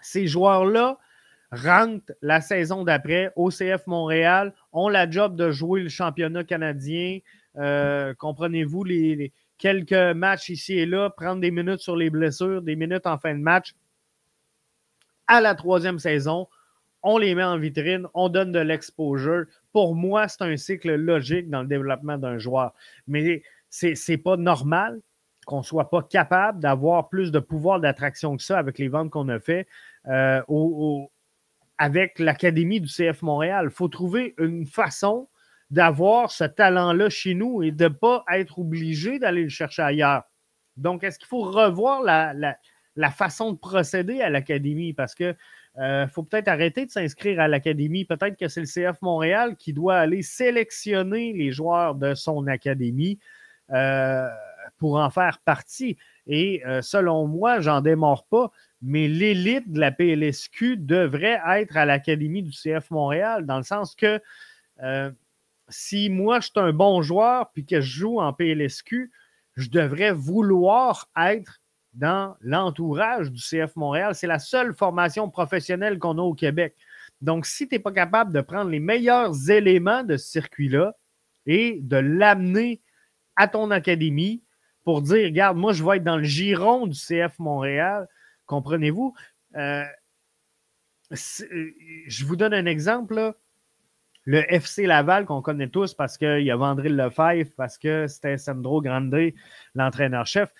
[0.00, 0.98] ces joueurs-là
[1.54, 7.18] rentrent la saison d'après au CF Montréal, ont la job de jouer le championnat canadien.
[7.56, 12.76] Euh, comprenez-vous, les, quelques matchs ici et là, prendre des minutes sur les blessures, des
[12.76, 13.74] minutes en fin de match.
[15.26, 16.48] À la troisième saison,
[17.02, 19.44] on les met en vitrine, on donne de l'exposure.
[19.72, 22.72] Pour moi, c'est un cycle logique dans le développement d'un joueur.
[23.06, 25.00] Mais c'est n'est pas normal
[25.46, 29.10] qu'on ne soit pas capable d'avoir plus de pouvoir d'attraction que ça avec les ventes
[29.10, 29.66] qu'on a fait
[30.06, 31.10] euh, au,
[31.78, 33.66] avec l'Académie du CF Montréal.
[33.70, 35.28] Il faut trouver une façon
[35.70, 40.22] d'avoir ce talent-là chez nous et de ne pas être obligé d'aller le chercher ailleurs.
[40.76, 44.92] Donc, est-ce qu'il faut revoir la, façon de procéder à l'Académie?
[44.92, 45.36] Parce qu'il
[45.78, 48.04] euh, faut peut-être arrêter de s'inscrire à l'Académie.
[48.04, 53.18] Peut-être que c'est le CF Montréal qui doit aller sélectionner les joueurs de son Académie
[53.70, 54.28] euh,
[54.78, 55.96] pour en faire partie.
[56.26, 58.50] Et euh, selon moi, j'en démords pas,
[58.80, 63.94] mais l'élite de la PLSQ devrait être à l'Académie du CF Montréal, dans le sens
[63.94, 64.20] que
[64.82, 65.10] euh,
[65.68, 69.10] si moi je suis un bon joueur puis que je joue en PLSQ,
[69.56, 71.60] je devrais vouloir être
[71.94, 74.14] dans l'entourage du CF Montréal.
[74.14, 76.74] C'est la seule formation professionnelle qu'on a au Québec.
[77.20, 80.96] Donc, si tu n'es pas capable de prendre les meilleurs éléments de ce circuit-là
[81.46, 82.82] et de l'amener
[83.36, 84.42] à ton académie
[84.84, 88.06] pour dire, regarde, moi, je vais être dans le giron du CF Montréal,
[88.46, 89.14] Comprenez-vous?
[89.56, 89.84] Euh,
[91.12, 91.70] euh,
[92.06, 93.34] je vous donne un exemple.
[94.26, 98.38] Le FC Laval qu'on connaît tous parce qu'il y a Vandril Lefebvre, parce que c'était
[98.38, 99.32] Sandro Grande,
[99.74, 100.50] l'entraîneur-chef.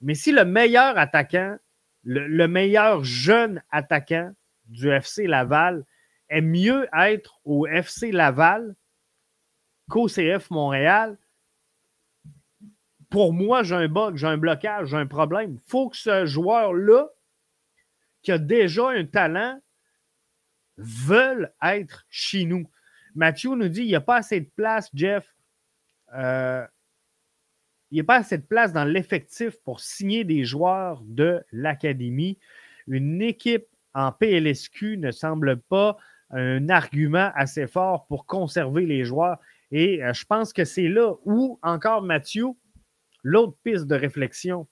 [0.00, 1.58] Mais si le meilleur attaquant,
[2.04, 4.32] le, meilleur jeune attaquant
[4.64, 5.84] du FC Laval
[6.30, 8.74] est mieux être au FC Laval
[9.90, 11.18] qu'au CF Montréal,
[13.12, 15.58] pour moi, j'ai un bug, j'ai un blocage, j'ai un problème.
[15.62, 17.10] Il faut que ce joueur-là
[18.22, 19.60] qui a déjà un talent
[20.78, 22.66] veulent être chez nous.
[23.14, 25.36] Mathieu nous dit il n'y a pas assez de place, Jeff.
[26.14, 26.66] Euh,
[27.90, 32.38] il n'y a pas assez de place dans l'effectif pour signer des joueurs de l'académie.
[32.86, 35.98] Une équipe en PLSQ ne semble pas
[36.30, 39.38] un argument assez fort pour conserver les joueurs.
[39.70, 42.48] Et euh, je pense que c'est là où, encore Mathieu,
[43.22, 44.68] l'autre piste de réflexion,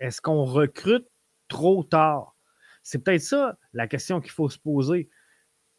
[0.00, 1.06] est-ce qu'on recrute
[1.48, 2.36] trop tard?
[2.82, 5.10] C'est peut-être ça la question qu'il faut se poser.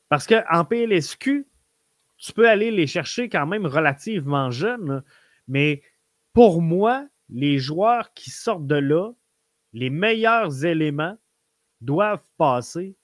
[0.10, 1.47] Parce qu'en PLSQ,
[2.18, 5.03] tu peux aller les chercher quand même relativement jeunes,
[5.47, 5.82] mais
[6.34, 9.12] pour moi, les joueurs qui sortent de là,
[9.74, 11.18] les meilleurs éléments
[11.82, 12.97] doivent passer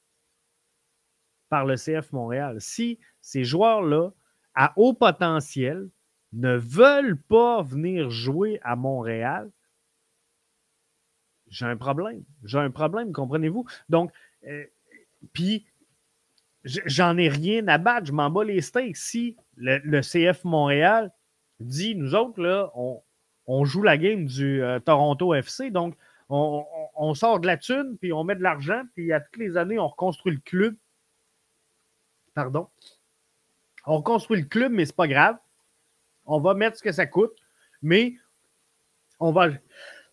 [1.50, 2.58] par le CF Montréal.
[2.60, 4.12] Si ces joueurs-là,
[4.56, 5.90] à haut potentiel,
[6.36, 9.50] ne veulent pas venir jouer à Montréal,
[11.48, 12.24] j'ai un problème.
[12.44, 13.66] J'ai un problème, comprenez-vous?
[13.90, 14.12] Donc,
[14.48, 14.66] euh,
[15.34, 15.66] puis,
[16.64, 18.08] j'en ai rien à battre.
[18.08, 18.98] Je m'en bats les steaks.
[18.98, 21.12] Si le, CF Montréal
[21.60, 22.72] dit, nous autres, là,
[23.48, 25.96] on, joue la game du euh, Toronto FC, donc
[26.28, 29.80] on, sort de la thune, puis on met de l'argent, puis à toutes les années,
[29.80, 30.76] on reconstruit le club.
[32.34, 32.68] Pardon?
[33.86, 35.38] On reconstruit le club, mais c'est pas grave.
[36.26, 37.36] On va mettre ce que ça coûte,
[37.82, 38.16] mais
[39.20, 39.50] on va.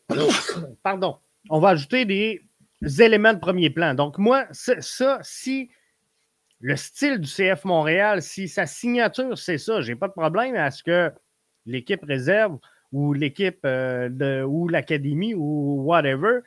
[0.83, 1.19] Pardon
[1.51, 2.43] on va ajouter des
[3.01, 3.95] éléments de premier plan.
[3.95, 5.71] Donc, moi, ça, si
[6.61, 10.71] le style du CF Montréal, si sa signature, c'est ça, j'ai pas de problème à
[10.71, 11.13] ce que
[11.67, 12.59] l'équipe réserve
[12.93, 16.41] ou l'équipe euh, ou l'académie ou whatever,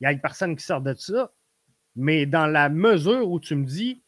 [0.00, 1.32] il n'y a personne qui sort de ça.
[1.94, 4.02] Mais dans la mesure où tu me dis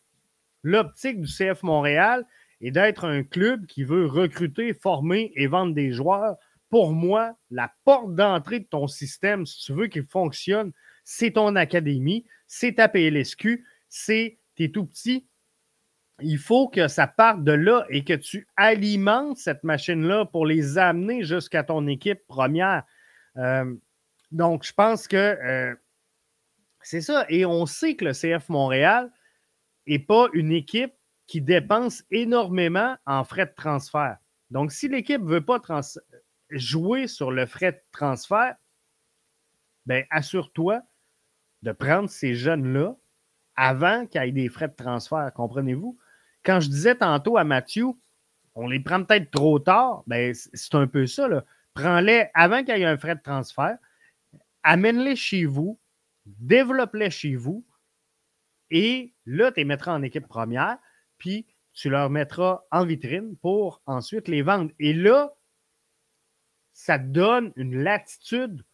[0.62, 2.26] l'optique du CF Montréal
[2.61, 6.37] est d'être un club qui veut recruter, former et vendre des joueurs
[6.71, 10.73] pour moi, la porte d'entrée de ton système, si tu veux qu'il fonctionne,
[11.05, 15.27] c'est ton académie, c'est ta PLSQ, c'est tes tout petits.
[16.21, 20.77] Il faut que ça parte de là et que tu alimentes cette machine-là pour les
[20.77, 22.83] amener jusqu'à ton équipe première.
[23.37, 23.73] Euh,
[24.31, 25.75] donc, je pense que euh,
[26.83, 27.25] c'est ça.
[27.29, 29.11] Et on sait que le CF Montréal
[29.87, 30.93] n'est pas une équipe
[31.29, 34.16] qui dépense énormément en frais de transfert.
[34.51, 35.61] Donc, si l'équipe ne veut pas
[36.51, 38.57] jouer sur le frais de transfert,
[39.87, 40.83] ben, assure-toi
[41.62, 42.97] de prendre ces jeunes-là
[43.57, 45.99] avant qu'il y ait des frais de transfert, comprenez-vous?
[46.45, 47.87] Quand je disais tantôt à Mathieu,
[48.55, 51.29] on les prend peut-être trop tard, ben, c'est un peu ça.
[51.74, 53.76] Prends-les avant qu'il y ait un frais de transfert,
[54.62, 55.79] amène-les chez vous,
[56.24, 57.66] développe-les chez vous,
[58.70, 60.79] et là, tu les mettras en équipe première,
[61.19, 64.71] puis tu leur mettras en vitrine pour ensuite les vendre.
[64.79, 65.35] Et là,
[66.73, 68.64] ça donne une latitude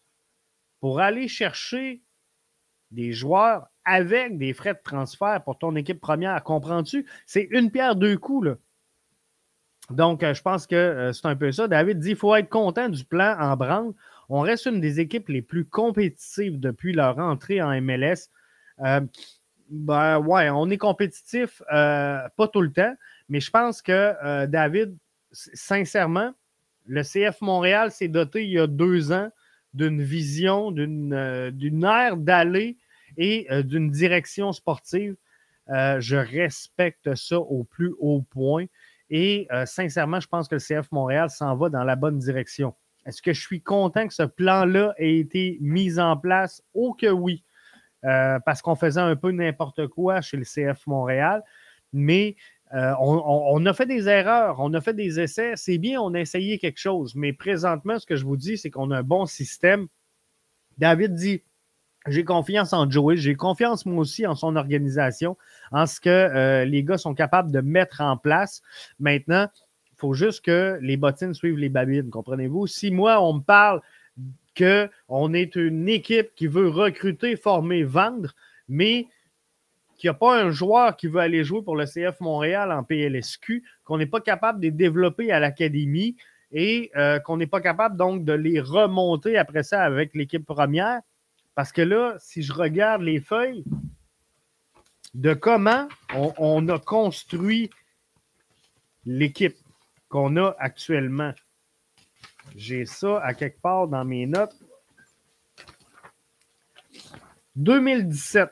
[0.80, 2.02] pour aller chercher
[2.90, 6.42] des joueurs avec des frais de transfert pour ton équipe première.
[6.42, 7.06] Comprends-tu?
[7.26, 8.46] C'est une pierre deux coups.
[8.46, 8.56] Là.
[9.90, 11.68] Donc, euh, je pense que euh, c'est un peu ça.
[11.68, 13.92] David dit qu'il faut être content du plan en branle.
[14.28, 18.30] On reste une des équipes les plus compétitives depuis leur entrée en MLS.
[18.80, 19.00] Euh,
[19.70, 22.94] ben ouais, on est compétitif, pas tout le temps,
[23.28, 24.96] mais je pense que David,
[25.32, 26.32] sincèrement,
[26.86, 29.30] le CF Montréal s'est doté il y a deux ans
[29.72, 32.76] d'une vision, d'une ère d'aller
[33.16, 35.16] et d'une direction sportive.
[35.68, 38.66] je respecte ça au plus haut point.
[39.10, 42.74] Et euh, sincèrement, je pense que le CF Montréal s'en va dans la bonne direction.
[43.06, 46.62] Est-ce que je suis content que ce plan-là ait été mis en place?
[46.72, 47.43] Oh que oui,
[48.04, 51.42] euh, parce qu'on faisait un peu n'importe quoi chez le CF Montréal.
[51.92, 52.36] Mais
[52.74, 55.52] euh, on, a fait des erreurs, on a fait des essais.
[55.54, 57.14] C'est bien, on a essayé quelque chose.
[57.14, 59.86] Mais présentement, ce que je vous dis, c'est qu'on a un bon système.
[60.78, 61.42] David dit
[62.06, 65.38] j'ai confiance en Joey, j'ai confiance moi aussi en son organisation,
[65.72, 68.60] en ce que euh, les gars sont capables de mettre en place.
[68.98, 69.48] Maintenant,
[69.92, 72.66] il faut juste que les bottines suivent les babines, comprenez-vous?
[72.66, 73.80] Si moi, on me parle
[74.56, 78.34] qu'on est une équipe qui veut recruter, former, vendre,
[78.68, 79.08] mais
[79.96, 82.82] qu'il n'y a pas un joueur qui veut aller jouer pour le CF Montréal en
[82.82, 86.16] PLSQ, qu'on n'est pas capable de développer à l'académie
[86.52, 91.00] et euh, qu'on n'est pas capable donc de les remonter après ça avec l'équipe première,
[91.54, 93.64] parce que là, si je regarde les feuilles
[95.14, 97.70] de comment on, a construit
[99.04, 99.56] l'équipe
[100.08, 101.32] qu'on a actuellement,
[102.54, 104.56] j'ai ça à quelque part dans mes notes.
[107.56, 108.50] 2017.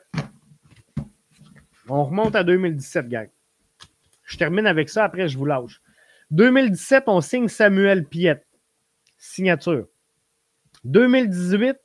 [1.89, 3.29] On remonte à 2017, gang.
[4.23, 5.81] Je termine avec ça, après je vous lâche.
[6.31, 8.47] 2017, on signe Samuel Piette.
[9.17, 9.87] Signature.
[10.85, 11.77] 2018,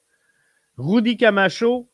[0.77, 1.89] Rudy Camacho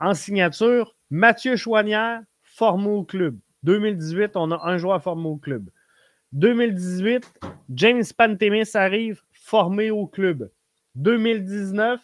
[0.00, 0.96] en signature.
[1.10, 3.38] Mathieu Chouanière, formé au club.
[3.62, 5.70] 2018, on a un joueur formé au club.
[6.32, 10.50] 2018, James Pantemis arrive, formé au club.
[10.96, 12.00] 2019,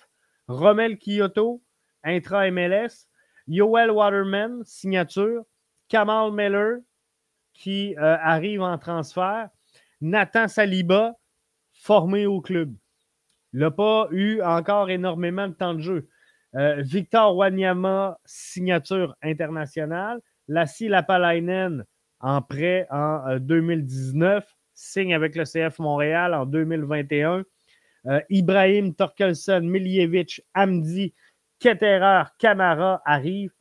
[0.48, 1.62] Romel Kyoto,
[2.04, 3.06] intra-MLS.
[3.46, 5.44] Yoel Waterman, signature.
[5.88, 6.78] Kamal Miller,
[7.52, 9.48] qui euh, arrive en transfert.
[10.00, 11.14] Nathan Saliba,
[11.72, 12.74] formé au club.
[13.52, 16.08] Il n'a pas eu encore énormément de temps de jeu.
[16.56, 20.20] Euh, Victor Wanyama, signature internationale.
[20.48, 21.84] Lassie Lapalainen,
[22.24, 27.44] en prêt en 2019, euh, signe avec le CF Montréal en 2021.
[28.06, 31.12] Euh, Ibrahim Torkelson, Miljevic, Amdi,
[31.58, 33.52] Ketterer, Camara arrive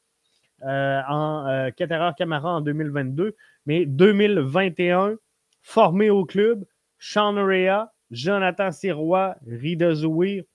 [0.66, 3.36] en Ketterer, Camara en 2022.
[3.66, 5.18] Mais 2021,
[5.62, 6.66] formé au club,
[7.00, 10.46] Sean Rea, Jonathan Sirois, Rida Zouir,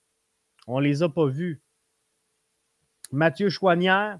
[0.65, 1.61] on ne les a pas vus.
[3.11, 4.17] Mathieu Chouanière,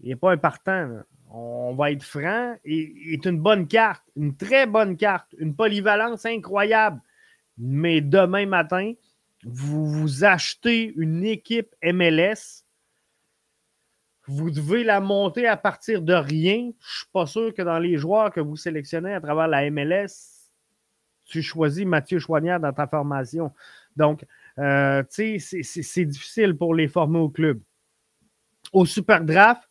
[0.00, 1.02] il n'est pas un partant.
[1.32, 2.56] On va être franc.
[2.64, 7.00] Est une bonne carte, une très bonne carte, une polyvalence incroyable.
[7.56, 8.94] Mais demain matin,
[9.44, 12.64] vous vous achetez une équipe MLS.
[14.26, 16.58] Vous devez la monter à partir de rien.
[16.58, 19.70] Je ne suis pas sûr que dans les joueurs que vous sélectionnez à travers la
[19.70, 20.50] MLS,
[21.24, 23.52] tu choisis Mathieu Choignard dans ta formation.
[23.96, 24.24] Donc,
[24.58, 27.60] euh, tu sais, c'est difficile pour les former au club.
[28.72, 29.69] Au Super Draft,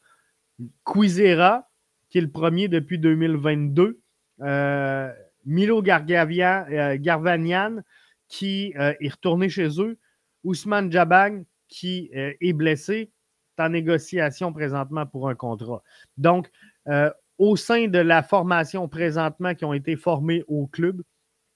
[0.85, 1.69] Quizera,
[2.09, 3.99] qui est le premier depuis 2022.
[4.41, 5.13] Euh,
[5.45, 7.81] Milo euh, Garvanian,
[8.27, 9.97] qui est retourné chez eux.
[10.43, 13.11] Ousmane Jabang, qui est blessé,
[13.57, 15.81] est en négociation présentement pour un contrat.
[16.17, 16.49] Donc,
[17.37, 21.01] au sein de la formation présentement qui ont été formés au club,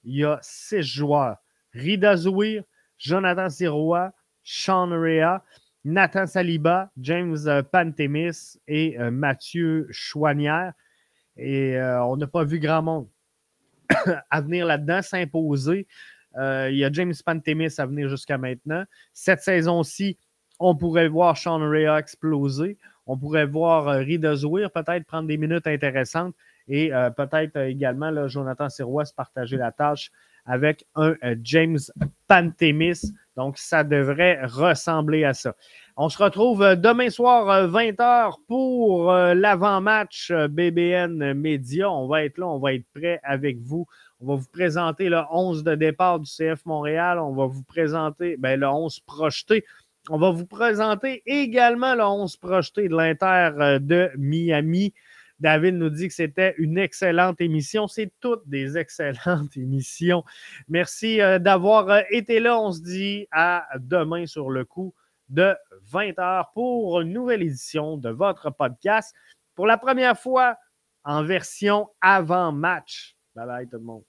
[0.03, 1.37] il y a six joueurs.
[1.73, 2.63] Rida Zouir,
[2.97, 4.11] Jonathan Sirois,
[4.43, 5.41] Sean Rea,
[5.85, 10.73] Nathan Saliba, James euh, Pantemis et euh, Mathieu Chouanière.
[11.35, 13.07] Et euh, on n'a pas vu grand monde
[14.29, 15.87] à venir là-dedans s'imposer.
[16.35, 18.83] il y a James Pantemis à venir jusqu'à maintenant.
[19.13, 20.17] Cette saison-ci,
[20.59, 22.77] on pourrait voir Sean Rea exploser.
[23.05, 26.33] On pourrait voir Rida Zouir peut-être prendre des minutes intéressantes
[26.69, 30.11] et peut-être également Jonathan Sirois partager la tâche
[30.45, 31.79] avec un James
[32.27, 33.01] Pantemis.
[33.35, 35.55] Donc, ça devrait ressembler à ça.
[35.97, 41.91] On se retrouve euh, demain soir, 20h, euh, pour euh, l'avant-match BBN Média.
[41.91, 43.85] On va être là, on va être prêt avec vous.
[44.19, 47.19] On va vous présenter le 11 de départ du CF Montréal.
[47.19, 49.65] On va vous présenter ben, le 11 projeté.
[50.09, 54.93] On va vous présenter également le 11 projeté de l'Inter de Miami.
[55.43, 57.89] David nous dit que c'était une excellente émission.
[57.89, 60.23] C'est toutes des excellentes émissions.
[60.69, 62.57] Merci d'avoir été là.
[62.57, 64.93] On se dit à demain sur le coup
[65.27, 65.53] de
[65.91, 69.13] 20h pour une nouvelle édition de votre podcast.
[69.53, 70.55] Pour la première fois
[71.03, 73.17] en version avant-match.
[73.35, 74.03] Bye bye tout le monde.